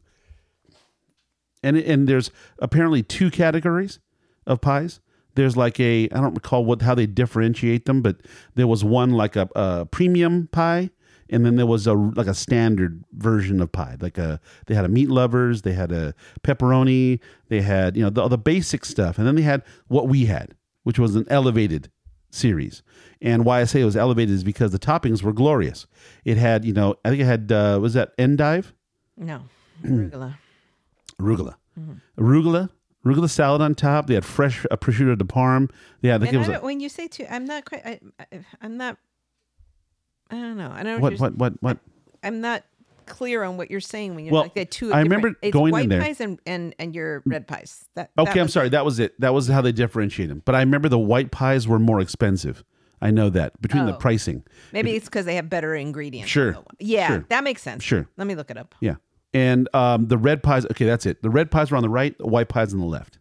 [1.64, 4.00] And and there's apparently two categories
[4.48, 5.00] of pies.
[5.36, 8.18] There's like a I don't recall what how they differentiate them, but
[8.56, 10.90] there was one like a, a premium pie,
[11.30, 13.98] and then there was a like a standard version of pie.
[14.00, 16.14] Like a they had a meat lovers, they had a
[16.44, 20.26] pepperoni, they had you know the, the basic stuff, and then they had what we
[20.26, 21.90] had, which was an elevated
[22.30, 22.84] series.
[23.22, 25.86] And why I say it was elevated is because the toppings were glorious.
[26.26, 28.74] It had you know I think it had uh, was that endive
[29.18, 29.44] No.
[29.84, 30.36] Arugula.
[31.20, 31.56] arugula,
[32.20, 32.70] arugula,
[33.06, 34.08] arugula salad on top.
[34.08, 35.70] They had fresh uh, prosciutto de parm.
[36.02, 37.86] Yeah, I think And it was a, don't, when you say two, I'm not quite.
[37.86, 38.26] I, I,
[38.62, 38.98] I'm not.
[40.30, 40.72] I don't know.
[40.72, 40.98] I don't.
[40.98, 41.78] know what, what, what, what?
[42.24, 42.64] I'm not
[43.06, 44.94] clear on what you're saying when you're Well, like the two.
[44.94, 46.02] I remember it's going in white there.
[46.02, 47.86] pies and, and and your red pies.
[47.96, 48.70] That, that Okay, I'm was sorry.
[48.70, 49.20] That was it.
[49.20, 50.42] That was how they differentiate them.
[50.46, 52.64] But I remember the white pies were more expensive.
[53.02, 53.98] I know that between the Oh.
[53.98, 54.44] pricing.
[54.72, 56.30] Maybe it's because they have better ingredients.
[56.30, 57.26] Sure, Yeah, sure.
[57.30, 57.84] that makes sense.
[57.84, 58.08] Sure.
[58.16, 58.76] Let me look it up.
[58.80, 58.96] Yeah.
[59.34, 61.22] And um, the red pies, okay, that's it.
[61.22, 63.18] The red pies are on the right, the white pies on the left.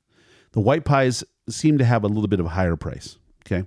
[0.52, 3.16] The white pies seem to have a little bit of a higher price.
[3.46, 3.66] Okay.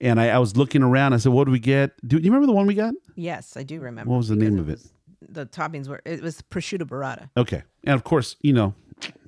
[0.00, 1.14] And I, I was looking around.
[1.14, 1.92] I said, what do we get?
[2.06, 2.92] Do you remember the one we got?
[3.14, 4.10] Yes, I do remember.
[4.10, 4.72] What was the name of it?
[4.72, 4.92] was-
[5.28, 6.02] The toppings were.
[6.04, 7.30] It was prosciutto burrata.
[7.36, 7.62] Okay.
[7.84, 8.74] And of course, you know,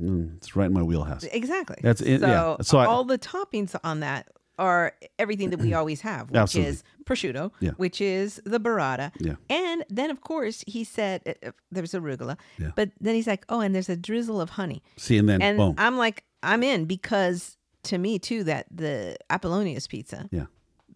[0.00, 1.24] mm, it's right in my wheelhouse.
[1.24, 1.76] Exactly.
[1.82, 2.56] That's it, So, yeah.
[2.62, 4.28] So I- all the toppings on that
[4.58, 6.70] are everything that we always have, which Absolutely.
[6.72, 7.70] is prosciutto, Yeah.
[7.76, 9.34] which is the burrata, Yeah.
[9.50, 12.70] and then of course he said uh, uh, there's arugula, Yeah.
[12.76, 15.58] but then he's like, oh, and there's a drizzle of honey, See, and then and
[15.58, 15.74] boom.
[15.78, 20.46] I'm like, I'm in because to me too that the Apollonia's pizza, yeah.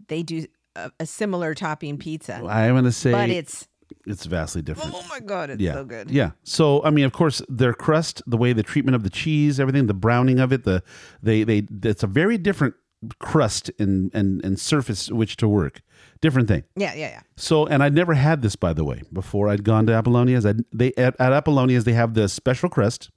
[0.09, 3.67] they do a, a similar topping pizza, I'm going to say but it's
[4.07, 4.93] it's vastly different.
[4.95, 5.73] oh my god, it's yeah.
[5.75, 6.11] so good.
[6.11, 6.31] Yeah.
[6.45, 9.87] So I mean, of course, their crust, the way the treatment of the cheese, everything,
[9.87, 10.83] the browning of it, the
[11.23, 12.75] they they it's a very different
[13.19, 15.83] crust and and and surface which to work.
[16.21, 16.65] Different thing.
[16.75, 17.21] yeah, yeah, yeah.
[17.37, 20.45] So, and I'd never had this, by the way, before I'd gone to Apollonia's.
[20.45, 23.11] I, they at, at Apollonia's they have the special crust,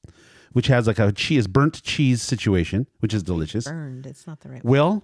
[0.52, 3.66] which has like a cheese burnt cheese situation, which is delicious.
[3.66, 4.06] Burned.
[4.06, 4.64] It's not the right.
[4.64, 5.04] Well,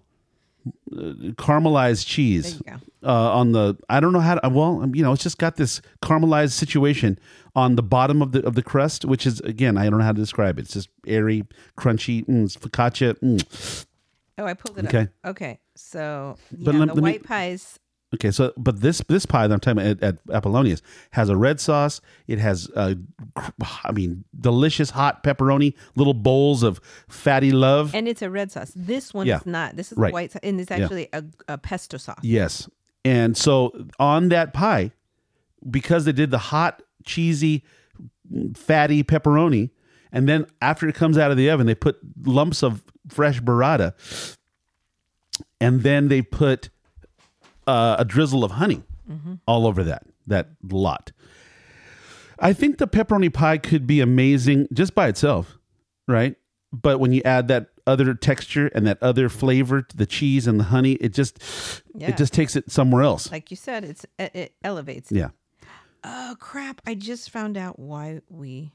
[0.92, 2.62] uh, caramelized cheese
[3.04, 3.78] uh, on the.
[3.90, 4.50] I don't know how to.
[4.50, 7.18] Well, um, you know, it's just got this caramelized situation
[7.56, 10.12] on the bottom of the of the crust, which is again, I don't know how
[10.12, 10.64] to describe it.
[10.64, 11.46] It's just airy,
[11.78, 13.16] crunchy, mm, focaccia.
[13.20, 13.86] Mm.
[14.38, 15.02] Oh, I pulled it Okay.
[15.24, 15.32] up.
[15.32, 17.80] Okay, so yeah, But let- the let me- white pies.
[18.16, 21.36] Okay, so but this this pie that I'm talking about at, at Apollonia's has a
[21.36, 22.00] red sauce.
[22.26, 22.96] It has, uh,
[23.36, 23.52] cr-
[23.84, 27.94] I mean, delicious hot pepperoni, little bowls of fatty love.
[27.94, 28.72] And it's a red sauce.
[28.74, 29.38] This one Yeah.
[29.40, 29.76] is not.
[29.76, 30.14] This is Right.
[30.14, 32.20] white, and it's actually a, a pesto sauce.
[32.22, 32.70] Yes.
[33.04, 34.92] And so on that pie,
[35.70, 37.66] because they did the hot, cheesy,
[38.56, 39.72] fatty pepperoni,
[40.14, 43.94] and then after it comes out of the oven, they put lumps of fresh burrata,
[45.60, 46.70] and then they put
[47.66, 48.84] uh, a drizzle of honey
[49.48, 51.12] all over that that lot.
[52.40, 55.58] I think the pepperoni pie could be amazing just by itself,
[56.08, 56.36] right?
[56.74, 60.60] But when you add that other texture and that other flavor to the cheese and
[60.60, 61.42] the honey, it just
[61.96, 62.10] Yeah.
[62.10, 63.32] it just takes it somewhere else.
[63.32, 65.12] Like you said, it's it, it elevates.
[65.12, 65.30] Yeah.
[66.04, 66.82] Oh crap!
[66.86, 68.74] I just found out why we.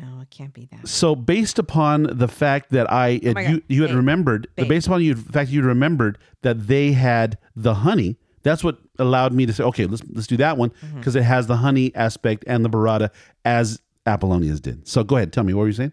[0.00, 0.86] No, it can't be that.
[0.88, 3.96] So based upon the fact that I Oh you you had Babe.
[3.96, 4.68] remembered Babe.
[4.68, 9.32] based upon you the fact you remembered that they had the honey, that's what allowed
[9.32, 10.98] me to say okay, let's let's do that one Mm-hmm.
[10.98, 13.10] because it has the honey aspect and the burrata
[13.44, 14.86] as Apollonia's did.
[14.86, 15.92] So go ahead, tell me what were you saying?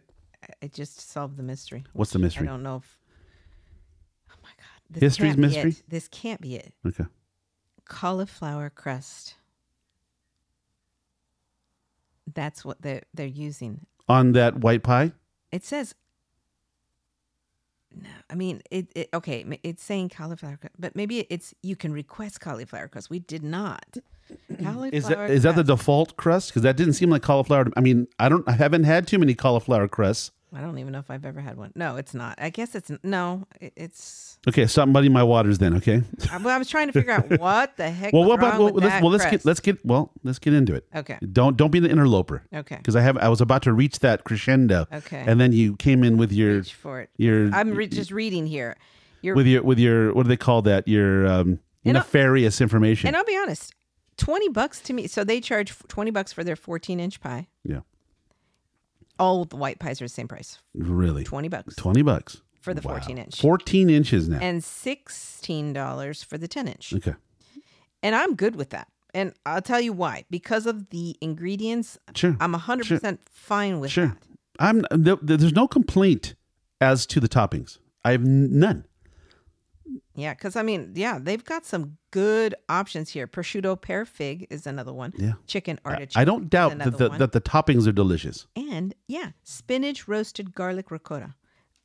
[0.61, 1.83] It just solved the mystery.
[1.93, 2.47] What's the mystery?
[2.47, 2.99] I don't know if.
[4.31, 4.65] Oh my god!
[4.89, 5.71] This History's mystery?
[5.71, 5.83] it.
[5.87, 6.73] This can't be it.
[6.85, 7.05] Okay.
[7.85, 9.35] Cauliflower crust.
[12.33, 13.85] That's what they're they're using.
[14.07, 15.13] On that white pie?
[15.51, 15.95] It says.
[17.95, 19.09] No, I mean it, it.
[19.13, 23.09] Okay, it's saying cauliflower, crust, but maybe it's you can request cauliflower crust.
[23.09, 23.97] We did not.
[24.61, 26.49] Cauliflower Is that is that the default crust?
[26.49, 27.67] Because that didn't seem like cauliflower.
[27.77, 28.47] I mean, I don't.
[28.47, 30.31] I haven't had too many cauliflower crusts.
[30.55, 31.71] I don't even know if I've ever had one.
[31.75, 32.35] No, it's not.
[32.39, 33.47] I guess it's no.
[33.59, 34.37] it- It's.
[34.47, 35.75] Okay, something muddy my waters then.
[35.77, 36.01] Okay.
[36.31, 38.11] I, well, I was trying to figure out what the heck.
[38.13, 40.85] Well, what about well, let's well let's get let's get well let's get into it.
[40.95, 41.17] Okay.
[41.31, 42.43] Don't don't be the interloper.
[42.53, 42.75] Okay.
[42.75, 44.85] Because I have I was about to reach that crescendo.
[44.91, 45.23] Okay.
[45.25, 47.09] And then you came in with your Reach for it.
[47.17, 48.75] your I'm re- just reading here.
[49.21, 50.87] You're, with your with your what do they call that?
[50.87, 53.07] Your um, nefarious information.
[53.07, 53.73] and I'll be honest,
[54.17, 55.07] twenty bucks to me.
[55.07, 57.47] So they charge twenty bucks for their fourteen inch pie.
[57.63, 57.79] yeah.
[59.23, 61.23] All the white pies are the same price, Really.
[61.23, 62.91] twenty bucks Twenty bucks for the Wow.
[62.95, 64.39] fourteen inch, Fourteen inches now.
[64.39, 66.93] and sixteen dollars for the ten inch.
[66.93, 67.15] okay.
[68.01, 68.87] And I'm good with that.
[69.13, 70.25] And I'll tell you why.
[70.29, 72.35] Because of the ingredients, Sure.
[72.41, 74.07] I'm hundred percent fine with Sure.
[74.07, 74.17] that.
[74.59, 76.35] I'm th- th- there's no complaint
[76.81, 77.77] as to the toppings.
[78.03, 78.85] I have none.
[80.15, 83.27] Yeah, because I mean, yeah, they've got some good options here.
[83.27, 85.13] Prosciutto pear fig is another one.
[85.17, 85.33] Yeah.
[85.47, 86.15] Chicken artichoke.
[86.15, 87.17] I don't doubt that the, one.
[87.19, 88.47] that the toppings are delicious.
[88.55, 91.35] and yeah, spinach roasted garlic ricotta.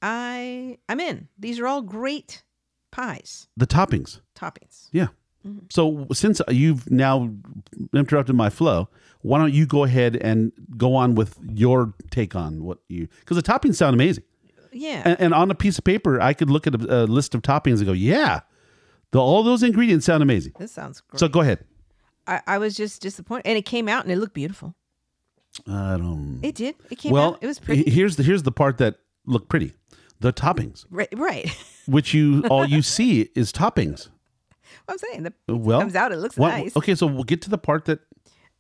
[0.03, 1.29] I I'm in.
[1.39, 2.43] These are all great
[2.91, 4.21] pies The toppings.
[4.35, 4.89] toppings.
[4.93, 5.09] Yeah.
[5.47, 5.67] Mm-hmm.
[5.71, 7.31] So since you've now
[7.95, 8.89] interrupted my flow,
[9.23, 13.37] why don't you go ahead and go on with your take on what you because
[13.37, 14.25] the toppings sound amazing.
[14.81, 17.35] Yeah, And, and on a piece of paper, I could look at a, a list
[17.35, 18.41] of toppings and go, yeah,
[19.13, 20.53] the, all those ingredients sound amazing.
[20.59, 21.19] this sounds great.
[21.19, 21.65] So go ahead.
[22.27, 24.75] I, I was just disappointed, and it came out and it looked beautiful.
[25.67, 26.41] I don't.
[26.43, 26.75] It did.
[26.91, 27.39] It came well, out.
[27.41, 27.91] It was pretty.
[27.91, 29.73] Here's the here's the part that looked pretty.
[30.21, 31.49] The toppings, Right, right.
[31.87, 34.09] which you all you see is toppings.
[34.89, 36.13] I'm saying the Well, comes out.
[36.13, 36.77] It looks what- nice.
[36.77, 38.01] Okay, so we'll get to the part that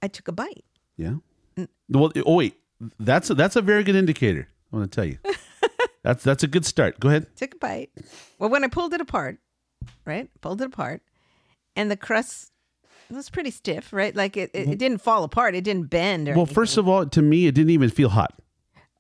[0.02, 0.64] I took a bite.
[0.96, 1.14] yeah.
[1.88, 2.54] Well, oh wait,
[3.00, 4.48] that's a, that's a very good indicator.
[4.72, 5.18] I want to tell you.
[6.02, 7.00] that's that's a good start.
[7.00, 7.26] Go ahead.
[7.36, 7.90] Took a bite.
[8.38, 9.38] Well, when I pulled it apart,
[10.04, 10.28] right?
[10.40, 11.02] Pulled it apart,
[11.76, 12.52] and the crust
[13.10, 14.14] was pretty stiff, right?
[14.14, 15.54] Like it, it, it didn't fall apart.
[15.54, 16.28] It didn't bend.
[16.28, 18.34] Or Well, first of all, to me, it didn't even feel hot.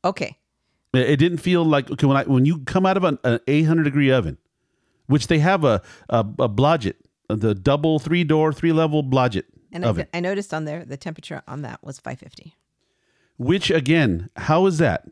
[0.04, 0.36] okay.
[0.94, 3.40] It it didn't feel like okay when I when you come out of an, an
[3.46, 4.38] 800 degree oven,
[5.06, 6.94] which they have a a, a Blodgett,
[7.28, 10.06] the double three door three level Blodgett And I, oven.
[10.14, 12.54] I noticed on there the temperature on that was 550.
[13.36, 15.04] Which again, how is that?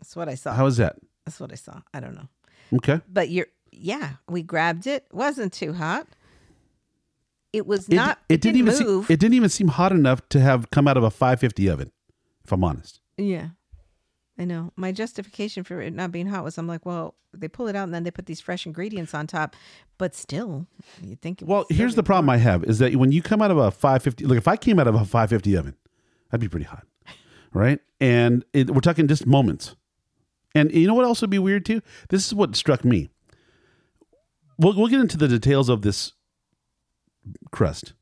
[0.00, 0.52] That's what I saw.
[0.54, 0.96] How was that?
[1.24, 1.80] That's what I saw.
[1.94, 2.28] I don't know.
[2.74, 3.00] Okay.
[3.08, 5.06] But you're yeah, we grabbed it.
[5.12, 6.06] wasn't too hot.
[7.52, 8.18] It was It, not.
[8.28, 9.06] it, didn't, even move.
[9.06, 11.92] seem, it didn't even seem hot enough to have come out of a 550 oven,
[12.44, 13.00] if I'm honest.
[13.16, 13.48] Yeah.
[14.38, 14.72] I know.
[14.76, 17.84] My justification for it not being hot was I'm like, well, they pull it out
[17.84, 19.54] and then they put these fresh ingredients on top,
[19.98, 20.66] but still,
[21.02, 21.42] you think.
[21.42, 22.36] It Well, here's the problem warm.
[22.36, 24.78] I have is that when you come out of a 550, like if I came
[24.78, 25.76] out of a 550 oven,
[26.30, 26.86] that'd be pretty hot,
[27.52, 27.80] right?
[28.00, 29.76] And it, we're talking just moments.
[30.54, 31.82] And you know what else would be weird too?
[32.08, 33.10] This is what struck me.
[34.58, 36.12] We'll, we'll get into the details of this
[37.50, 37.92] crust,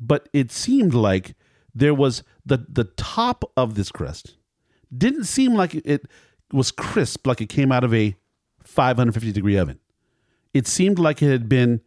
[0.00, 1.34] but it seemed like
[1.74, 4.36] there was the the top of this crust
[4.96, 6.06] didn't seem like it
[6.52, 8.16] was crisp, like it came out of a
[8.64, 9.78] 550 degree oven.
[10.54, 11.82] It seemed like it had been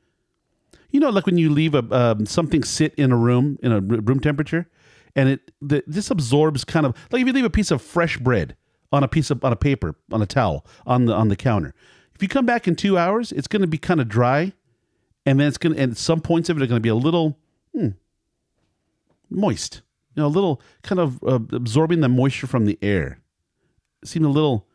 [0.92, 3.80] you know, like when you leave a um, something sit in a room in a
[3.80, 4.68] room temperature,
[5.16, 8.18] and it the, this absorbs kind of like if you leave a piece of fresh
[8.18, 8.56] bread
[8.92, 11.74] on a piece of on a paper on a towel on the on the counter.
[12.14, 14.54] If you come back in two hours, it's going to be kind of dry,
[15.26, 16.96] and then it's going to and some points of it are going to be a
[16.96, 17.38] little
[17.74, 17.90] hmm,
[19.30, 19.82] moist.
[20.16, 23.22] You know, a little kind of uh, absorbing the moisture from the air.
[24.02, 24.68] It seemed a little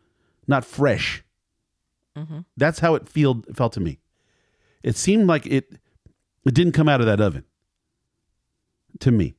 [0.46, 1.22] not fresh.
[2.16, 2.40] Mm-hmm.
[2.56, 3.98] That's how it feel, felt to me.
[4.82, 5.78] It seemed like it
[6.46, 7.44] it didn't come out of that oven
[9.00, 9.34] to me.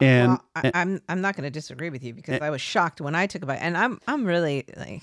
[0.00, 3.00] And, well, I, I'm I'm not going to disagree with you because I was shocked
[3.00, 5.02] when I took a bite, and I'm I'm really like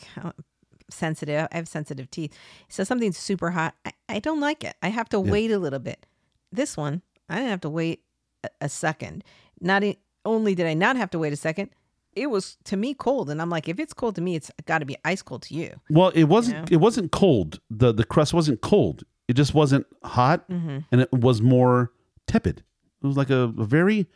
[0.90, 1.48] sensitive.
[1.52, 2.34] I have sensitive teeth,
[2.70, 3.76] so something's super hot.
[3.86, 4.76] I, I don't like it.
[4.82, 6.06] I have to wait a little bit.
[6.52, 8.02] This one, I didn't have to wait
[8.44, 9.24] a, a second.
[9.60, 9.84] Not
[10.26, 11.70] only did I not have to wait a second,
[12.14, 14.80] it was to me cold, and I'm like, if it's cold to me, it's got
[14.80, 15.80] to be ice cold to you.
[15.90, 16.76] well, it wasn't know?
[16.76, 17.60] it wasn't cold.
[17.70, 19.04] The the crust wasn't cold.
[19.28, 20.78] It just wasn't hot Mm-hmm.
[20.92, 21.92] and it was more
[22.28, 22.64] tepid.
[23.04, 24.08] It was like a, a very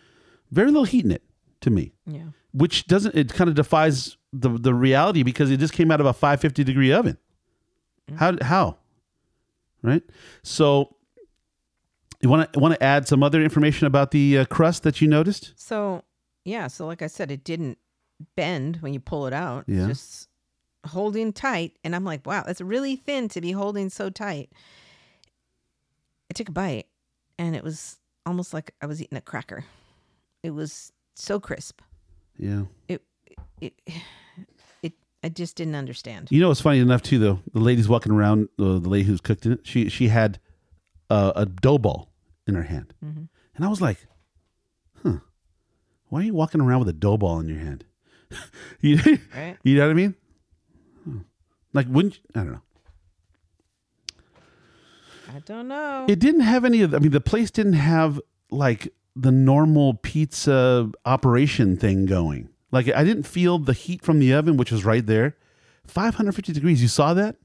[0.52, 1.24] very little heat in it
[1.62, 1.94] to me.
[2.06, 2.28] Yeah.
[2.54, 6.06] Which doesn't it kind of defies the the reality because it just came out of
[6.06, 7.18] a 550 degree oven.
[8.16, 8.78] How how?
[9.82, 10.04] Right?
[10.44, 10.96] So
[12.22, 15.08] you want to want to add some other information about the uh, crust that you
[15.08, 15.54] noticed?
[15.56, 16.04] So
[16.44, 17.78] yeah, so like I said, it didn't
[18.36, 19.66] bend when you pull it out.
[19.68, 19.88] Yeah.
[19.88, 20.28] Just
[20.86, 21.78] holding tight.
[21.84, 24.52] And I'm like, wow, that's really thin to be holding so tight.
[26.30, 26.88] I took a bite
[27.38, 29.66] and it was almost like I was eating a cracker.
[30.43, 31.82] It was so crisp.
[32.38, 32.63] Yeah.
[32.88, 33.01] It
[33.60, 33.73] it
[34.82, 36.27] it I just didn't understand.
[36.32, 37.39] You know what's funny enough too though?
[37.54, 38.49] The lady's walking around.
[38.58, 39.60] Uh, the lady who's cooked in it.
[39.63, 40.39] She she had
[41.10, 42.10] uh, a dough ball
[42.47, 43.23] in her hand, Mm-hmm.
[43.56, 44.08] and I was like,
[45.04, 45.17] "Huh?
[46.10, 47.86] Why are you walking around with a dough ball in your hand?"
[48.82, 48.97] you,
[49.36, 49.58] Right?
[49.63, 50.15] you know what I mean?
[51.73, 52.62] Like wouldn't you- I don't know.
[55.34, 56.06] I don't know.
[56.10, 56.91] It didn't have any of.
[56.91, 62.50] The, I mean, the place didn't have like the normal pizza operation thing going.
[62.71, 65.36] Like I didn't feel the heat from the oven, which was right there,
[65.88, 66.82] 550 degrees.
[66.82, 67.36] You saw that?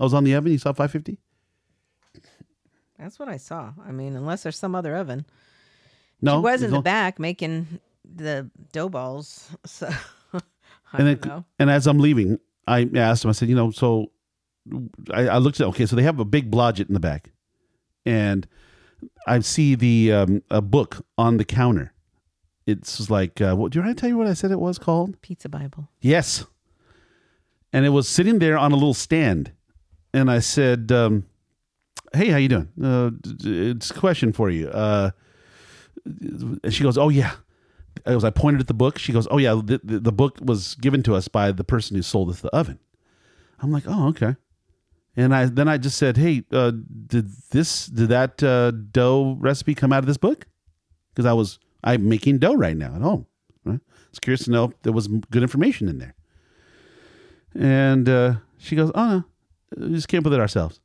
[0.00, 0.50] I was on the oven.
[0.52, 1.18] You saw 550.
[2.98, 3.72] That's what I saw.
[3.86, 5.26] I mean, unless there's some other oven.
[6.20, 9.50] No, she was in the back making the dough balls.
[9.66, 9.88] So
[10.92, 11.44] I and don't then, know.
[11.58, 13.30] and as I'm leaving, I asked him.
[13.30, 14.12] I said, you know, so
[15.12, 17.32] I, I looked at okay, so they have a big blodgett in the back,
[18.06, 18.46] and
[19.26, 21.92] I see the um, a book on the counter.
[22.66, 25.20] It's like, uh, what, do I tell you what I said it was called?
[25.20, 25.88] Pizza Bible.
[26.00, 26.46] Yes.
[27.72, 29.52] And it was sitting there on a little stand.
[30.14, 31.26] And I said, um,
[32.14, 32.68] Hey, how you doing?
[32.82, 33.10] Uh,
[33.42, 34.68] it's a question for you.
[34.68, 35.10] Uh,
[36.04, 37.32] and she goes, Oh, yeah.
[38.06, 40.74] As I pointed at the book, she goes, Oh, yeah, the, the, the book was
[40.76, 42.78] given to us by the person who sold us the oven.
[43.60, 44.36] I'm like, Oh, okay.
[45.16, 46.72] And I then I just said, Hey, uh,
[47.06, 50.46] did this, did that uh, dough recipe come out of this book?
[51.14, 53.26] Because I was, I'm making dough right now at home.
[53.64, 53.80] Right?
[53.80, 56.14] I was curious to know if there was good information in there.
[57.54, 59.24] And uh, she goes, "Oh no,
[59.86, 60.80] we just came up with it ourselves."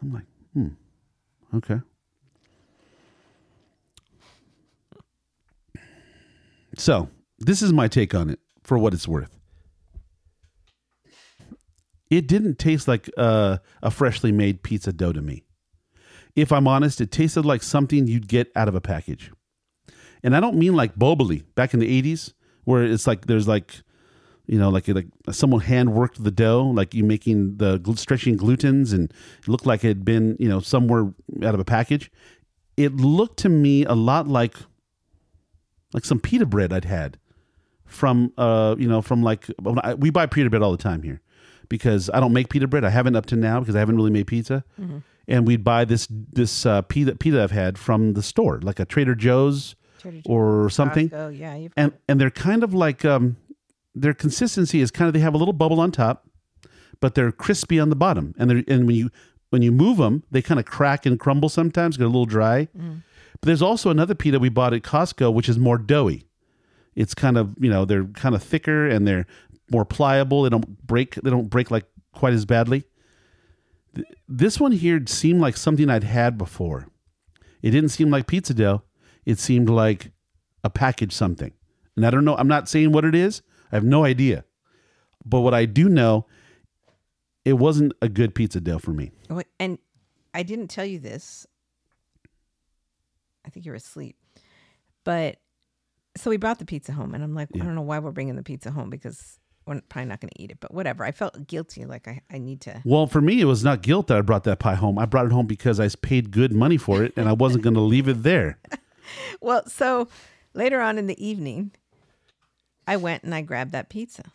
[0.00, 0.68] I'm like, "Hmm,
[1.56, 1.80] okay."
[6.78, 9.35] So this is my take on it, for what it's worth.
[12.10, 15.44] It didn't taste like uh, a freshly made pizza dough to me.
[16.34, 19.32] If I'm honest, it tasted like something you'd get out of a package.
[20.22, 22.32] And I don't mean like Boboli back in the 80s,
[22.64, 23.82] where it's like there's like,
[24.46, 28.92] you know, like like someone hand worked the dough, like you making the stretching glutens,
[28.92, 32.10] and it looked like it had been, you know, somewhere out of a package.
[32.76, 34.56] It looked to me a lot like
[35.92, 37.18] like some pita bread I'd had
[37.86, 39.46] from uh you know from like
[39.96, 41.22] we buy pita bread all the time here
[41.68, 42.84] because I don't make pita bread.
[42.84, 44.64] I haven't up to now because I haven't really made pizza.
[45.28, 48.84] And we'd buy this this uh, pita pita I've had from the store, like a
[48.84, 51.10] Trader Joe's Trader or something.
[51.10, 53.36] Costco, yeah, you've And and they're kind of like um
[53.94, 56.28] their consistency is kind of they have a little bubble on top,
[57.00, 58.34] but they're crispy on the bottom.
[58.38, 59.10] And they and when you
[59.50, 62.68] when you move them, they kind of crack and crumble sometimes, get a little dry.
[62.74, 66.28] But there's also another pita we bought at Costco, which is more doughy.
[66.94, 69.26] It's kind of you know they're kind of thicker and they're
[69.70, 70.42] more pliable.
[70.42, 71.14] They don't break.
[71.16, 72.84] They don't break like quite as badly.
[74.28, 76.88] This one here seemed like something I'd had before.
[77.62, 78.82] It didn't seem like pizza dough.
[79.24, 80.12] It seemed like
[80.62, 81.52] a package something.
[81.96, 82.36] And I don't know.
[82.36, 83.42] I'm not saying what it is.
[83.72, 84.44] I have no idea.
[85.24, 86.26] But what I do know,
[87.44, 89.12] it wasn't a good pizza dough for me.
[89.30, 89.78] Oh, and
[90.34, 91.46] I didn't tell you this.
[93.44, 94.16] I think you were asleep.
[95.04, 95.38] But
[96.16, 98.36] so we brought the pizza home, and I'm like, I don't know why we're bringing
[98.36, 100.58] the pizza home because we're probably not going to eat it.
[100.60, 101.04] But whatever.
[101.04, 102.82] I felt guilty, like I, I need to.
[102.84, 104.98] Well, for me, it was not guilt that I brought that pie home.
[104.98, 107.74] I brought it home because I paid good money for it, and I wasn't going
[107.74, 108.58] to leave it there.
[109.40, 110.08] Well, so
[110.52, 111.70] later on in the evening,
[112.88, 114.32] I went and I grabbed that pizza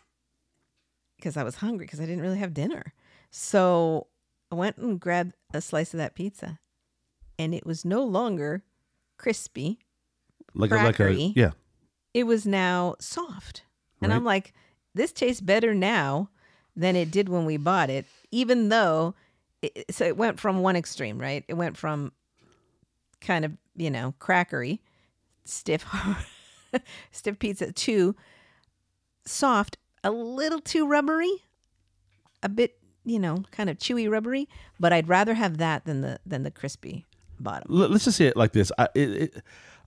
[1.16, 2.94] because I was hungry because I didn't really have dinner.
[3.30, 4.06] So
[4.50, 6.58] I went and grabbed a slice of that pizza,
[7.38, 8.64] and it was no longer
[9.18, 9.78] crispy.
[10.54, 11.50] Like a, like a yeah.
[12.14, 13.64] It was now soft.
[14.00, 14.16] And Right.
[14.16, 14.52] I'm like,
[14.94, 16.28] this tastes better now
[16.76, 19.14] than it did when we bought it, even though
[19.60, 21.44] it, so it went from one extreme, right?
[21.48, 22.12] It went from
[23.20, 24.80] kind of, you know, crackery,
[25.44, 25.84] stiff
[27.10, 28.16] stiff pizza to
[29.24, 31.32] soft, a little too rubbery,
[32.42, 34.48] a bit, you know, kind of chewy rubbery,
[34.80, 37.06] but I'd rather have that than the than the crispy
[37.38, 37.66] bottom.
[37.68, 38.72] Let's just say it like this.
[38.78, 39.42] I, it, it,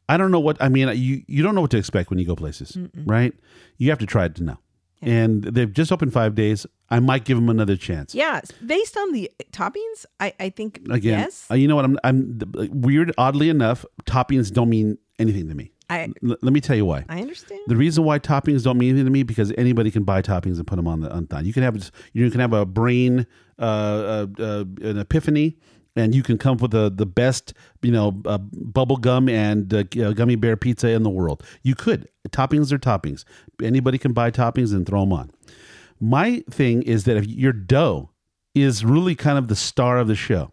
[0.07, 0.87] I don't know what I mean.
[0.95, 3.33] You you don't know what to expect when you go places, right?
[3.77, 4.57] You have to try it to know.
[5.05, 6.65] And they've just opened five days.
[6.89, 8.13] I might give them another chance.
[8.15, 11.47] Yeah, based on the toppings, I I think Again, yes.
[11.49, 11.85] uh, you know what?
[11.85, 12.39] I'm I'm
[12.71, 13.13] weird.
[13.17, 15.71] Oddly enough, toppings don't mean anything to me.
[15.89, 17.05] I L- let me tell you why.
[17.09, 17.61] I understand.
[17.67, 20.65] The reason why toppings don't mean anything to me because anybody can buy toppings and
[20.65, 21.41] put them on the on thigh.
[21.41, 23.27] You can have you can have a brain
[23.59, 25.57] uh, uh, uh, an epiphany,
[25.95, 29.73] and you can come up with the the best you know uh, bubble gum and
[29.73, 31.43] uh, uh, gummy bear pizza in the world.
[31.63, 33.23] You could toppings are toppings.
[33.62, 35.31] Anybody can buy toppings and throw them on.
[35.99, 38.12] My thing is that if your dough
[38.53, 40.51] is really kind of the star of the show,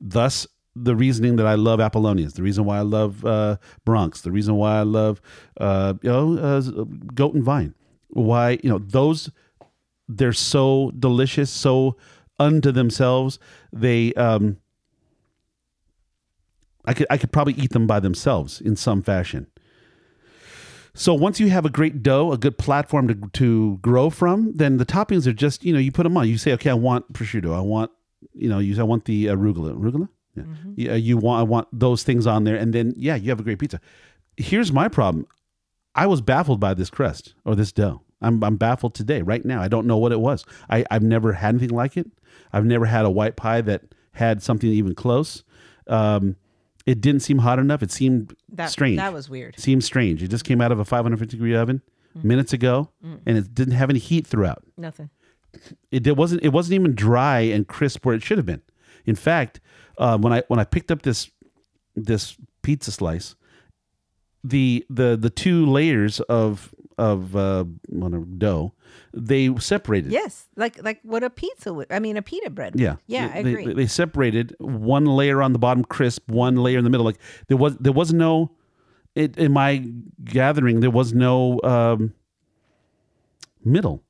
[0.00, 4.30] thus the reasoning that I love Apollonia's, the reason why I love uh, Bronx, the
[4.30, 5.20] reason why I love
[5.58, 6.60] uh, you know uh,
[7.14, 7.74] Goat and Vine,
[8.08, 9.30] why you know those
[10.08, 11.96] they're so delicious, so
[12.40, 13.38] unto themselves.
[13.72, 14.56] They um,
[16.84, 19.46] I could I could probably eat them by themselves in some fashion.
[20.92, 24.78] So once you have a great dough, a good platform to to grow from, then
[24.78, 26.26] the toppings are just you know you put them on.
[26.26, 27.92] You say, okay, I want prosciutto, I want
[28.34, 30.08] you know you I want the arugula, arugula.
[30.36, 30.44] Yeah.
[30.76, 33.42] yeah, you want I want those things on there, and then yeah, you have a
[33.42, 33.80] great pizza.
[34.36, 35.26] Here's my problem:
[35.94, 38.02] I was baffled by this crust or this dough.
[38.22, 39.60] I'm I'm baffled today, right now.
[39.62, 40.44] I don't know what it was.
[40.68, 42.06] I I've never had anything like it.
[42.52, 45.44] I've never had a white pie that had something even close.
[45.86, 46.36] Um,
[46.86, 47.82] it didn't seem hot enough.
[47.82, 48.96] It seemed That strange.
[48.98, 49.58] that was weird.
[49.58, 50.22] seemed strange.
[50.22, 51.82] It just came out of a 550 degree oven
[52.14, 54.64] minutes ago, and it didn't have any heat throughout.
[54.76, 55.10] Nothing.
[55.90, 56.42] It, it wasn't.
[56.42, 58.62] It wasn't even dry and crisp where it should have been.
[59.06, 59.60] In fact,
[59.98, 61.30] uh, when I when I picked up this
[61.96, 63.34] this pizza slice,
[64.44, 68.72] the the the two layers of of uh, well, dough
[69.12, 70.12] they separated.
[70.12, 71.90] Yes, like like what a pizza would.
[71.90, 72.74] I mean, a pita bread.
[72.74, 72.80] would.
[72.80, 73.74] Yeah, Yeah, They- I agree.
[73.74, 77.06] They, separated one layer on the bottom, crisp, one layer in the middle.
[77.06, 78.50] Like there was there was no,
[79.14, 79.84] it, in my
[80.24, 82.12] gathering, there was no um,
[83.64, 84.02] middle.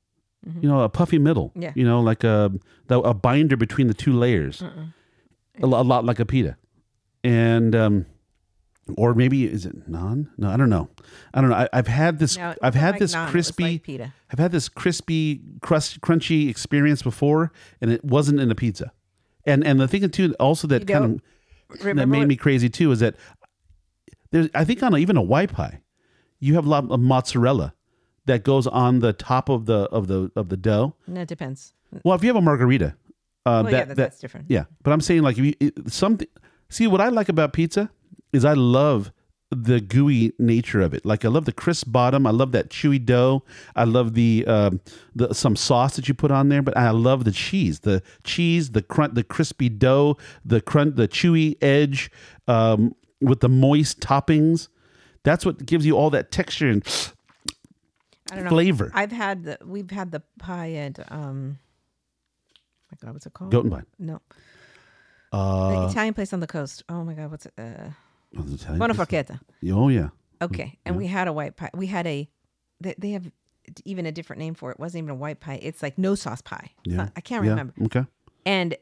[0.59, 1.49] You know, a puffy middle.
[1.49, 1.61] Mm-hmm.
[1.61, 1.71] Yeah.
[1.75, 2.51] You know, like a
[2.87, 4.61] the, a binder between the two layers.
[4.63, 6.57] A, a lot like a pita,
[7.23, 8.05] and um,
[8.97, 10.27] or maybe is it naan?
[10.37, 10.89] No, I don't know.
[11.33, 11.55] I don't know.
[11.55, 12.37] I, I've had this.
[12.37, 13.63] No, I've had like this naan, crispy.
[13.63, 14.13] like pita.
[14.31, 18.91] I've had this crispy, crust, crunchy experience before, and it wasn't in a pizza.
[19.45, 21.21] And and the thing too, also that You kind
[21.69, 23.15] of that made what- me crazy too is that
[24.31, 25.81] there's I think on a, even a white pie,
[26.39, 27.73] you have a lot of mozzarella
[28.25, 30.95] that goes on the top of the of the of the dough.
[31.07, 31.73] No, it depends.
[32.03, 32.95] Well, if you have a margherita,
[33.45, 34.45] uh, Well, that, yeah, that, that that's different.
[34.49, 34.65] yeah.
[34.83, 36.27] But I'm saying like if you something.
[36.69, 37.89] See what I like about pizza
[38.33, 39.11] is I love
[39.53, 41.05] the gooey nature of it.
[41.05, 42.25] Like I love the crisp bottom.
[42.25, 43.43] I love that chewy dough.
[43.75, 44.79] I love the um,
[45.13, 46.61] the some sauce that you put on there.
[46.61, 51.07] But I love the cheese, the cheese, the crunch, the crispy dough, the crunch, the
[51.07, 52.09] chewy edge
[52.47, 54.69] um, with the moist toppings.
[55.23, 56.83] That's what gives you all that texture and
[58.31, 58.49] I don't know.
[58.51, 58.91] flavor.
[58.93, 61.59] I've had the we've had the pie at um.
[62.89, 63.51] My God, what's it called?
[63.51, 63.85] Goat and Vine.
[63.99, 64.19] No,
[65.33, 66.83] Uh, the Italian place on the coast.
[66.89, 67.53] Oh my God, what's it?
[67.57, 67.89] Uh,
[68.37, 68.41] oh,
[68.77, 68.93] Buona
[69.71, 70.09] Oh yeah.
[70.41, 71.69] Okay, and we had a white pie.
[71.73, 72.29] We had a.
[72.79, 73.29] They, they have
[73.85, 74.73] even a different name for it.
[74.75, 75.59] It wasn't even a white pie.
[75.61, 76.71] It's like no sauce pie.
[76.83, 76.97] Yeah.
[76.97, 77.51] not- I can't Yeah.
[77.51, 77.73] remember.
[77.83, 78.05] Okay.
[78.45, 78.75] And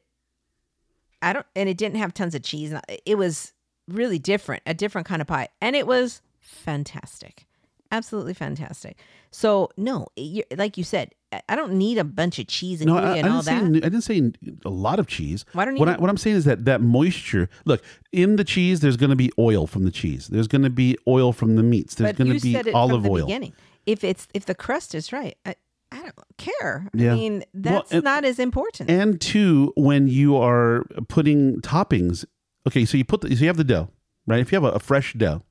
[1.22, 1.46] I don't.
[1.56, 2.74] And it didn't have tons of cheese.
[3.06, 3.54] It was
[3.90, 7.46] really different, a different kind of pie, and it was fantastic,
[7.92, 8.98] absolutely fantastic.
[9.32, 10.08] So no,
[10.56, 13.28] like you said, I- don't need a bunch of cheese and No, I, I and
[13.28, 13.86] all say that.
[13.86, 14.32] I didn't say
[14.66, 15.46] a lot of cheese.
[15.54, 17.50] Why don't you What, I, what I'm saying is that that moisture.
[17.66, 20.28] Look, in the cheese, there's going to be oil from the cheese.
[20.28, 21.96] There's going to be oil from the meats.
[21.96, 23.26] There's going to be said it olive oil.
[23.26, 23.54] beginning.
[23.86, 25.56] If it's if the crust is right, I,
[25.92, 26.90] I don't care.
[26.94, 27.14] Yeah.
[27.14, 28.90] I mean, that's and- not as important.
[28.90, 32.26] And two, when you are putting toppings,
[32.68, 33.90] okay, so you put the, so you have the dough,
[34.28, 34.40] right?
[34.40, 35.44] If you have a, a fresh dough,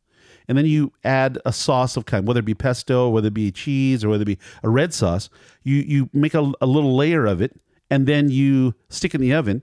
[0.49, 3.53] and then you add a sauce of kind, whether it be pesto, whether it be
[3.53, 5.29] cheese, or whether it be a red sauce,
[5.63, 9.35] you you make a, a little layer of it, and then you stick in the
[9.35, 9.63] oven,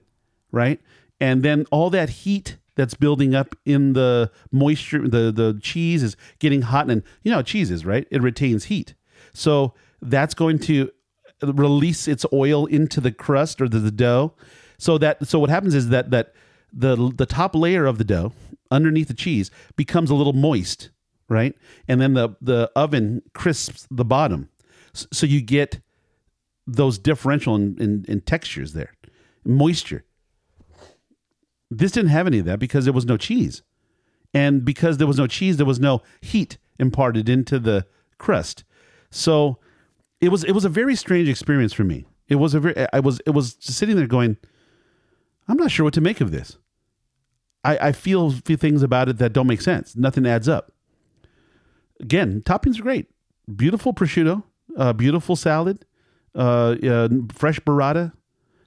[0.52, 0.80] right?
[1.20, 6.16] And then all that heat that's building up in the moisture, the the cheese is
[6.38, 8.06] getting hot, and you know cheese is, right?
[8.10, 8.94] It retains heat,
[9.32, 10.90] so that's going to
[11.42, 14.34] release its oil into the crust or the, the dough.
[14.78, 16.32] So that so what happens is that that
[16.72, 18.32] the the top layer of the dough
[18.70, 20.90] underneath the cheese becomes a little moist,
[21.28, 21.54] right?
[21.88, 24.48] And then the the oven crisps the bottom,
[24.92, 25.80] so you get
[26.66, 28.92] those differential in, in, in textures there,
[29.44, 30.04] moisture.
[31.70, 33.62] This didn't have any of that because there was no cheese,
[34.32, 37.86] and because there was no cheese, there was no heat imparted into the
[38.18, 38.64] crust.
[39.10, 39.58] So
[40.20, 42.06] it was it was a very strange experience for me.
[42.28, 44.36] It was a very I was it was sitting there going,
[45.48, 46.58] I'm not sure what to make of this.
[47.66, 49.96] I, I feel a few things about it that don't make sense.
[49.96, 50.72] Nothing adds up.
[52.00, 53.08] Again, toppings are great.
[53.54, 54.42] Beautiful prosciutto,
[54.76, 55.84] uh, beautiful salad,
[56.34, 58.12] uh, uh, fresh burrata.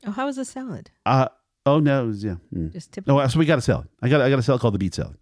[0.05, 0.89] oh, how was the salad?
[1.05, 1.27] Uh,
[1.65, 2.35] oh no, it was, yeah.
[2.53, 2.71] mm.
[2.71, 3.17] Just typical.
[3.17, 3.87] No, so we got a salad.
[4.01, 5.17] I got I got a salad called the beet salad,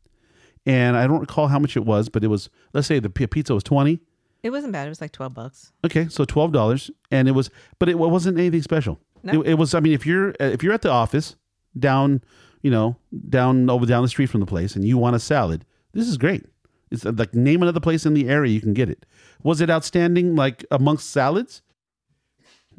[0.65, 3.53] and I don't recall how much it was, but it was let's say the pizza
[3.53, 3.99] was twenty.
[4.43, 4.86] It wasn't bad.
[4.86, 5.71] It was like twelve bucks.
[5.84, 7.49] Okay, so twelve dollars, and it was,
[7.80, 8.99] but it wasn't anything special.
[9.23, 9.41] No.
[9.41, 9.73] It, it was.
[9.73, 11.36] I mean, if you're if you're at the office
[11.78, 12.21] down,
[12.62, 12.97] you know,
[13.30, 16.18] down over down the street from the place, and you want a salad, this is
[16.18, 16.45] great.
[16.91, 19.05] It's uh, like name another place in the area you can get it.
[19.43, 20.36] Was it outstanding?
[20.36, 21.62] Like amongst salads,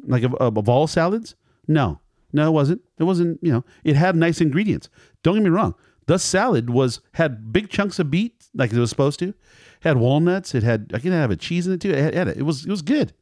[0.07, 1.35] like of, of, all salads?
[1.67, 2.01] No,
[2.33, 2.83] no, it wasn't.
[2.99, 3.39] It wasn't.
[3.43, 4.89] You know, it had nice ingredients.
[5.23, 5.75] Don't get me wrong.
[6.07, 9.35] The salad was had big chunks of beet like it was supposed to.
[9.81, 10.55] Had walnuts.
[10.55, 11.91] It had I can have a cheese in it too.
[11.91, 12.39] It had, had it.
[12.39, 13.13] It was it was good.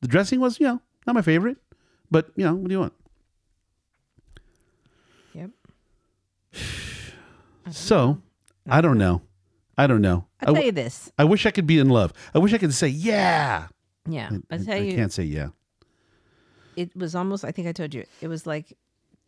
[0.00, 1.58] The dressing was you know not my favorite,
[2.10, 2.92] but you know what do you want?
[5.34, 5.50] Yep.
[7.70, 8.20] So
[8.68, 9.22] I don't know.
[9.78, 10.26] I don't know.
[10.40, 11.12] I, I'll tell w- you this.
[11.18, 12.12] I wish I could be in love.
[12.34, 13.68] I wish I could say yeah.
[14.08, 14.30] Yeah.
[14.50, 15.48] I, I'll tell I you, can't say yeah.
[16.76, 18.76] it was almost, I think I told you, it was like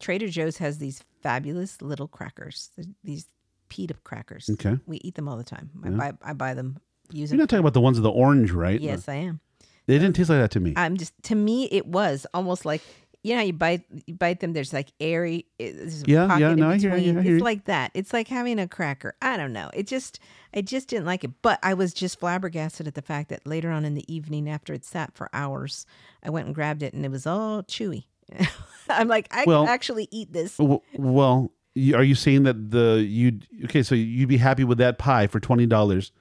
[0.01, 3.27] Trader Joe's has these fabulous little crackers, th- these
[3.69, 4.51] pita crackers.
[4.51, 4.79] Okay.
[4.87, 5.71] We eat them all the time.
[5.85, 6.79] I, buy, I buy them,
[7.13, 7.43] use You're them.
[7.45, 8.81] not talking about the ones with the orange, right?
[8.81, 9.41] Yes, I am.
[9.87, 10.75] They didn't taste like that to me.
[10.77, 12.83] I'm just, to me, it was almost like,
[13.23, 14.53] you know, you bite, you bite them.
[14.53, 17.19] There's like airy, there's Yeah, yeah, no, I hear you.
[17.19, 17.91] I hear It's like that.
[17.95, 19.15] It's like having a cracker.
[19.23, 19.71] I don't know.
[19.75, 20.19] It just,
[20.55, 21.31] I just didn't like it.
[21.43, 24.73] But I was just flabbergasted at the fact that later on in the evening, after
[24.73, 25.87] it sat for hours,
[26.23, 28.05] I went and grabbed it and it was all chewy.
[28.89, 30.59] I'm like, I Well- can actually eat this.
[30.59, 31.53] Well,
[31.95, 33.83] are you saying that the you okay?
[33.83, 36.13] So you'd be happy with that pie for twenty dollars?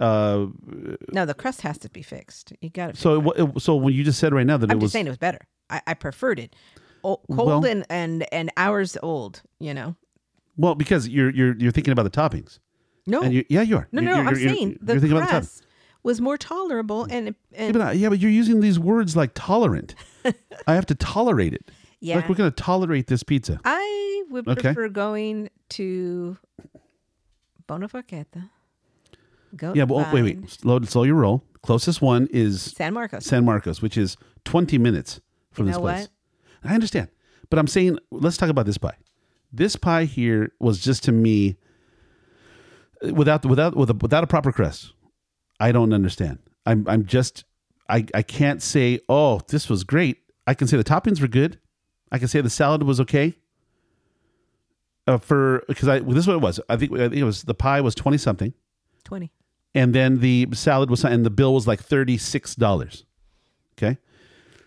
[0.00, 0.46] Uh,
[1.12, 2.52] No, the crust has to be fixed.
[2.60, 2.96] You got it.
[2.96, 5.06] so it, so when you just said right now that I'm it just was saying
[5.06, 5.46] it was better.
[5.70, 6.54] I, I preferred it.
[7.04, 9.42] O- cold Well- and, and and hours old.
[9.60, 9.96] You know.
[10.56, 12.58] well because you're you're you're thinking about the toppings.
[13.06, 13.88] No, And you, yeah, you are.
[13.90, 14.20] no, You're- no.
[14.22, 15.64] you're- I'm you're- saying the the crust
[16.02, 19.94] was more tolerable and Yeah but, I- yeah, but you're using these words like tolerant.
[20.66, 21.70] I have to tolerate it.
[22.00, 22.16] yeah.
[22.16, 23.60] Like we're going to tolerate this pizza.
[23.64, 24.60] I would Okay.
[24.74, 26.36] prefer going to
[27.66, 27.88] Bona
[29.56, 30.50] Go Yeah, but oh, wait, wait.
[30.50, 31.42] Slow, slow your roll.
[31.62, 33.24] Closest one is San Marcos.
[33.24, 35.20] San Marcos, which is 20 minutes
[35.58, 36.08] from this place.
[36.64, 37.08] I understand.
[37.50, 38.96] But I'm saying, let's talk about this pie.
[39.52, 41.56] This pie here was just to me,
[43.12, 44.92] without without with a, without a proper crust.
[45.60, 46.38] I don't understand.
[46.66, 47.44] I'm I'm just
[47.88, 50.18] I I can't say oh this was great.
[50.46, 51.58] I can say the toppings were good.
[52.12, 53.34] I can say the salad was okay.
[55.06, 56.60] Uh, for because I this is what it was.
[56.68, 58.52] I think I think it was the pie was twenty something,
[59.04, 59.32] Twenty.
[59.74, 63.06] and then the salad was and the bill was like thirty six dollars.
[63.78, 63.96] Okay,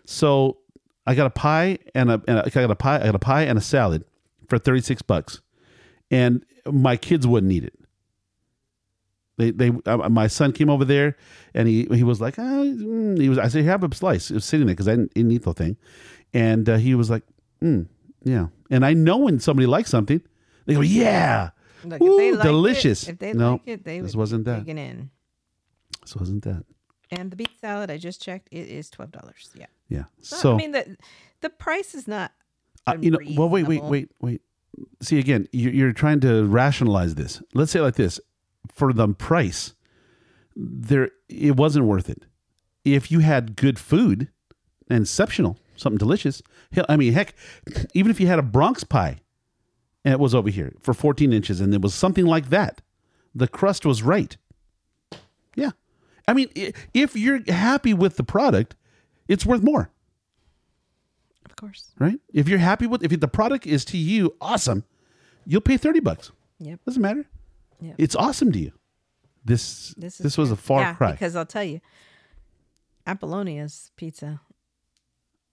[0.06, 0.58] so
[1.06, 3.20] I got a pie and a, and a I got a pie I got a
[3.20, 4.06] pie and a salad
[4.48, 5.42] for thirty six bucks,
[6.10, 7.74] and my kids wouldn't eat it.
[9.38, 11.18] They they uh, my son came over there
[11.54, 14.30] and he he was like ah, mm," he was I said have a slice.
[14.30, 15.78] It was sitting there because I didn't, didn't eat the thing,
[16.34, 17.24] and uh, he was like
[17.62, 17.88] mm,
[18.24, 18.48] yeah.
[18.70, 20.22] And I know when somebody likes something,
[20.66, 21.52] they go yeah.
[21.84, 23.08] Look, Ooh, if they delicious.
[23.08, 24.66] It, if they No, like it, they this wasn't that.
[26.06, 26.64] So wasn't that
[27.12, 29.50] And the beet salad, I just checked, it is twelve dollars.
[29.54, 29.66] Yeah.
[29.90, 30.04] yeah?
[30.22, 30.98] So, So I mean the
[31.42, 32.32] the price is not.
[32.88, 34.42] Uh, you know, well, wait, wait, wait, wait.
[35.02, 37.42] See, again, you're, you're trying to rationalize this.
[37.54, 38.20] Let's say like this:
[38.74, 39.74] for the price,
[40.56, 42.24] there it wasn't worth it.
[42.84, 44.30] If you had good food,
[44.90, 46.42] and exceptional, something delicious.
[46.72, 47.36] Hell, I mean, heck,
[47.94, 49.22] even if you had a Bronx pie,
[50.04, 52.82] and it was over here for 14 inches, and it was something like that,
[53.36, 54.36] the crust was right.
[55.56, 55.72] Yeah,
[56.32, 58.76] I mean, if you're happy with the product,
[59.28, 59.92] it's worth more
[61.46, 61.92] Of course.
[62.00, 62.20] right?
[62.34, 64.84] If you're happy with if the product is to you awesome,
[65.46, 66.32] you'll pay 30 bucks.
[66.60, 66.80] Yep.
[66.86, 67.26] Doesn't matter.
[67.82, 67.96] Yep.
[67.98, 68.72] It's awesome to you.
[69.44, 71.12] This This this, was a far yeah, cry.
[71.12, 71.82] Because I'll tell you,
[73.08, 74.42] Apollonia's pizza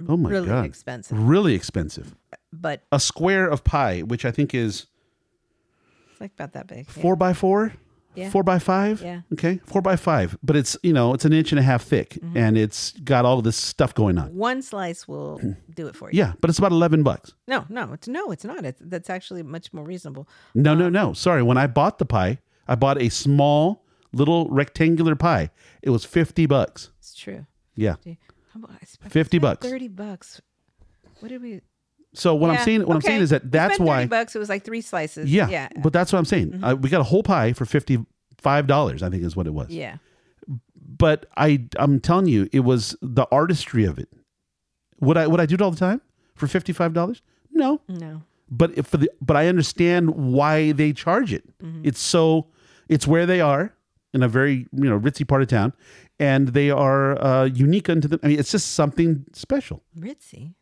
[0.09, 0.65] oh my really god.
[0.67, 2.15] expensive, Really expensive.
[2.53, 4.87] but A square of pie, which I think is
[6.13, 6.87] it's like about that big.
[6.95, 7.03] yeah.
[7.03, 7.73] four by four,
[8.15, 8.31] Yeah.
[8.31, 9.01] four by five.
[9.03, 9.21] Yeah.
[9.35, 12.11] Okay, four by five, but it's you know it's an inch and a half thick,
[12.21, 12.37] Mm-hmm.
[12.37, 14.35] and it's got all of this stuff going on.
[14.35, 15.41] One slice will
[15.75, 16.19] do it for you.
[16.19, 17.35] Yeah, but it's about eleven bucks.
[17.47, 18.65] No, no, it's no, it's not.
[18.65, 20.29] It's that's actually much more reasonable.
[20.55, 21.13] No, no, no.
[21.13, 21.43] Sorry.
[21.43, 25.51] When I bought the pie, I bought a small little rectangular pie.
[25.83, 26.91] It was fifty bucks.
[26.99, 27.47] It's true.
[27.77, 27.97] Yeah.
[28.05, 29.69] How about I spent- 50 spent bucks.
[29.69, 30.41] Thirty bucks.
[31.21, 31.61] What did we?
[32.15, 34.07] So what I'm saying, what I'm saying is that that's spent 30 why.
[34.07, 34.35] bucks.
[34.35, 35.31] It was like three slices.
[35.31, 35.83] Yeah, yeah, Mm-hmm.
[35.83, 36.61] but that's what I'm saying.
[36.63, 37.99] Uh, we got a whole pie for fifty
[38.39, 39.03] five dollars.
[39.03, 39.69] I think is what it was.
[39.71, 39.97] yeah.
[41.01, 44.09] But I, I'm telling you, it was the artistry of it.
[45.01, 46.01] Would I, would I do it all the time
[46.35, 47.23] for fifty five dollars?
[47.53, 51.45] No, No, but if for the, but I understand why they charge it.
[51.63, 51.83] Mm-hmm.
[51.85, 52.47] It's so,
[52.89, 53.75] it's where they are
[54.15, 55.73] in a very you know ritzy part of town,
[56.19, 58.19] and they are uh, unique unto them.
[58.23, 59.83] I mean, it's just something special.
[59.99, 60.55] ritzy.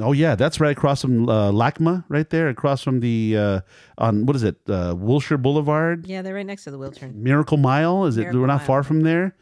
[0.00, 3.60] Oh yeah, that's right across from uh, LACMA, right there across from the uh,
[3.98, 7.14] on what is it, uh, Wilshire Boulevard, Yeah, they're right next to the Wiltern.
[7.14, 8.04] Miracle Mile.
[8.06, 8.32] Is it?
[8.32, 8.66] We're not Mile.
[8.66, 9.36] far from there.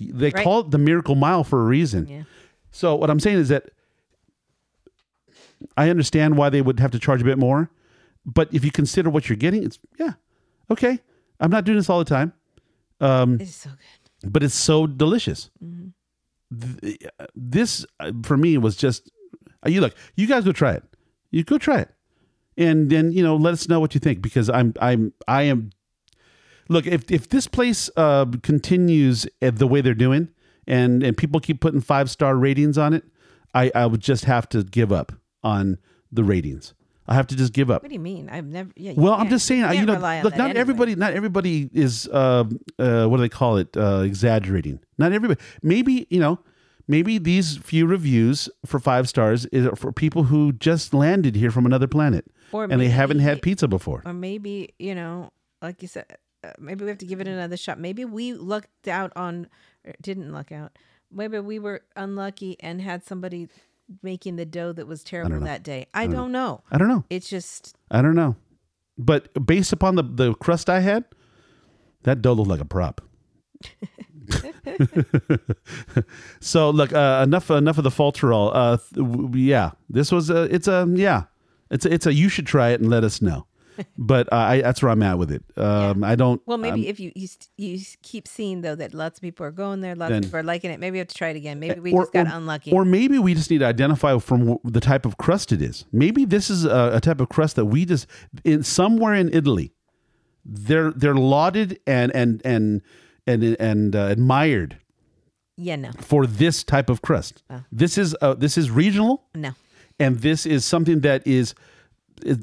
[0.00, 0.44] They Right.
[0.44, 2.06] call it the Miracle Mile for a reason.
[2.06, 2.22] Yeah.
[2.70, 3.70] So what I'm saying is that
[5.76, 7.70] I understand why they would have to charge a bit more,
[8.24, 10.12] but if you consider what you're getting, it's yeah,
[10.70, 11.00] okay.
[11.40, 12.32] I'm not doing this all the time,
[13.00, 14.32] um, It is so good.
[14.32, 15.50] but it's so delicious.
[15.64, 15.88] Mm-hmm.
[16.80, 16.98] Th-
[17.34, 19.10] This uh, for me was just
[19.66, 19.94] you look.
[20.16, 20.84] You guys go try it.
[21.30, 21.90] You go try it,
[22.56, 25.70] and then you know let us know what you think because I'm I'm I am.
[26.68, 30.28] Look, if if this place uh, continues the way they're doing,
[30.66, 33.04] and and people keep putting five star ratings on it,
[33.54, 35.78] I I would just have to give up on
[36.12, 36.74] the ratings.
[37.10, 37.82] I have to just give up.
[37.82, 38.28] What do you mean?
[38.28, 38.70] I've never.
[38.76, 38.92] Yeah.
[38.94, 40.02] Well, I'm just saying, you I- you know, look,
[40.36, 40.60] not anyway.
[40.60, 42.44] everybody, not everybody is, uh,
[42.78, 43.74] uh, what do they call it?
[43.74, 44.78] Uh, exaggerating.
[44.98, 45.40] Not everybody.
[45.62, 46.38] Maybe you know,
[46.88, 51.66] maybe these few reviews for five stars is for people who just landed here from
[51.66, 54.02] another planet Or and they haven't had pizza before.
[54.04, 55.30] Or maybe you know,
[55.62, 56.06] like you said,
[56.42, 57.78] uh, maybe we have to give it another shot.
[57.78, 59.48] Maybe we lucked out on,
[59.84, 60.76] or didn't luck out.
[61.12, 63.48] Maybe we were unlucky and had somebody
[64.02, 65.46] making the dough that was terrible know.
[65.46, 65.86] that day.
[65.94, 66.62] I don't know.
[66.70, 67.04] I don't know.
[67.10, 68.36] It's just I don't know.
[68.96, 71.04] But based upon the the crust I had,
[72.02, 73.00] that dough looked like a prop.
[76.40, 78.50] so look, uh, enough enough of the falterall.
[78.54, 81.24] Uh, th- yeah, this was a it's a yeah,
[81.70, 83.46] it's a, it's a you should try it and let us know.
[83.96, 85.44] but uh, I that's where I'm at with it.
[85.56, 86.42] Um, I don't.
[86.46, 89.52] well, maybe if you you, st- you keep seeing though that lots of people are
[89.52, 90.80] going there, lots Then- of people are liking it.
[90.80, 91.60] Maybe we have to try it again.
[91.60, 92.72] Maybe we or, just got or- unlucky.
[92.72, 95.84] Or maybe we just need to identify from w- the type of crust it is.
[95.92, 98.08] Maybe this is a, a type of crust that we just
[98.44, 99.72] in somewhere in Italy,
[100.44, 102.82] they're they're lauded and and and
[103.28, 104.78] and and uh, admired
[105.56, 107.42] yeah, no, for this type of crust.
[107.70, 109.52] This is uh, this is regional, no.
[109.98, 111.54] and this is something that is,
[112.24, 112.38] is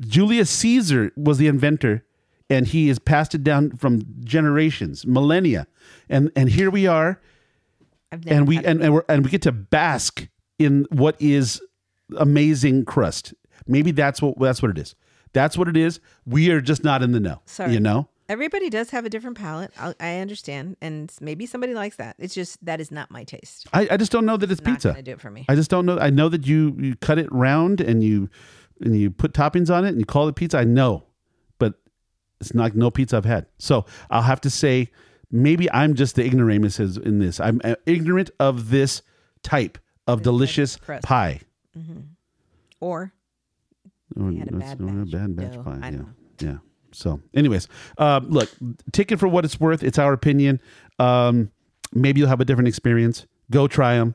[0.00, 2.04] Julius Caesar was the inventor,
[2.50, 5.66] and he has passed it down from generations, millennia,
[6.08, 7.20] and and here we are
[8.26, 10.28] and we and, and, we're, and we get to bask
[10.58, 11.60] in what is
[12.16, 13.34] amazing crust.
[13.66, 14.94] Maybe that's what that's what it is.
[15.32, 16.00] That's what it is.
[16.24, 17.42] We are just not in the know.
[17.44, 17.72] Sorry.
[17.72, 18.08] You know?
[18.28, 19.72] Everybody does have a different palate.
[19.78, 22.16] I, I understand, and maybe somebody likes that.
[22.18, 23.68] It's just that is not my taste.
[23.72, 25.00] I, I just don't know that it's pizza.
[25.00, 25.44] do it for me.
[25.48, 25.98] I just don't know.
[25.98, 28.28] I know that you you cut it round and you
[28.80, 30.58] and you put toppings on it and you call it pizza.
[30.58, 31.04] I know,
[31.58, 31.74] but
[32.40, 33.46] it's not no pizza I've had.
[33.58, 34.90] So I'll have to say
[35.30, 37.40] maybe I'm just the ignoramus in this.
[37.40, 39.02] I'm uh, ignorant of this
[39.42, 41.40] type of delicious pie.
[42.80, 43.12] or
[44.16, 45.78] Or had a bad batch bad batch pie.
[45.82, 46.58] Yeah, don't yeah.
[46.92, 47.68] So, anyways,
[47.98, 48.50] um, look,
[48.92, 49.82] take it for what it's worth.
[49.82, 50.60] It's our opinion.
[50.98, 51.50] Um,
[51.92, 53.26] maybe you'll have a different experience.
[53.50, 54.14] Go try them.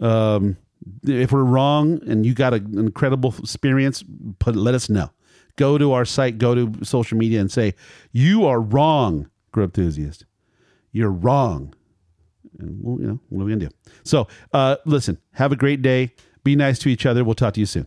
[0.00, 0.56] Um,
[1.04, 4.04] if we're wrong and you got an incredible experience,
[4.38, 5.10] put let us know.
[5.56, 7.74] Go to our site, go to social media, and say
[8.12, 10.26] you are wrong, grill enthusiast.
[10.92, 11.74] You're wrong.
[12.58, 13.74] And well, you know what are we gonna do?
[14.04, 15.18] So, uh, listen.
[15.32, 16.14] Have a great day.
[16.44, 17.24] Be nice to each other.
[17.24, 17.86] We'll talk to you soon.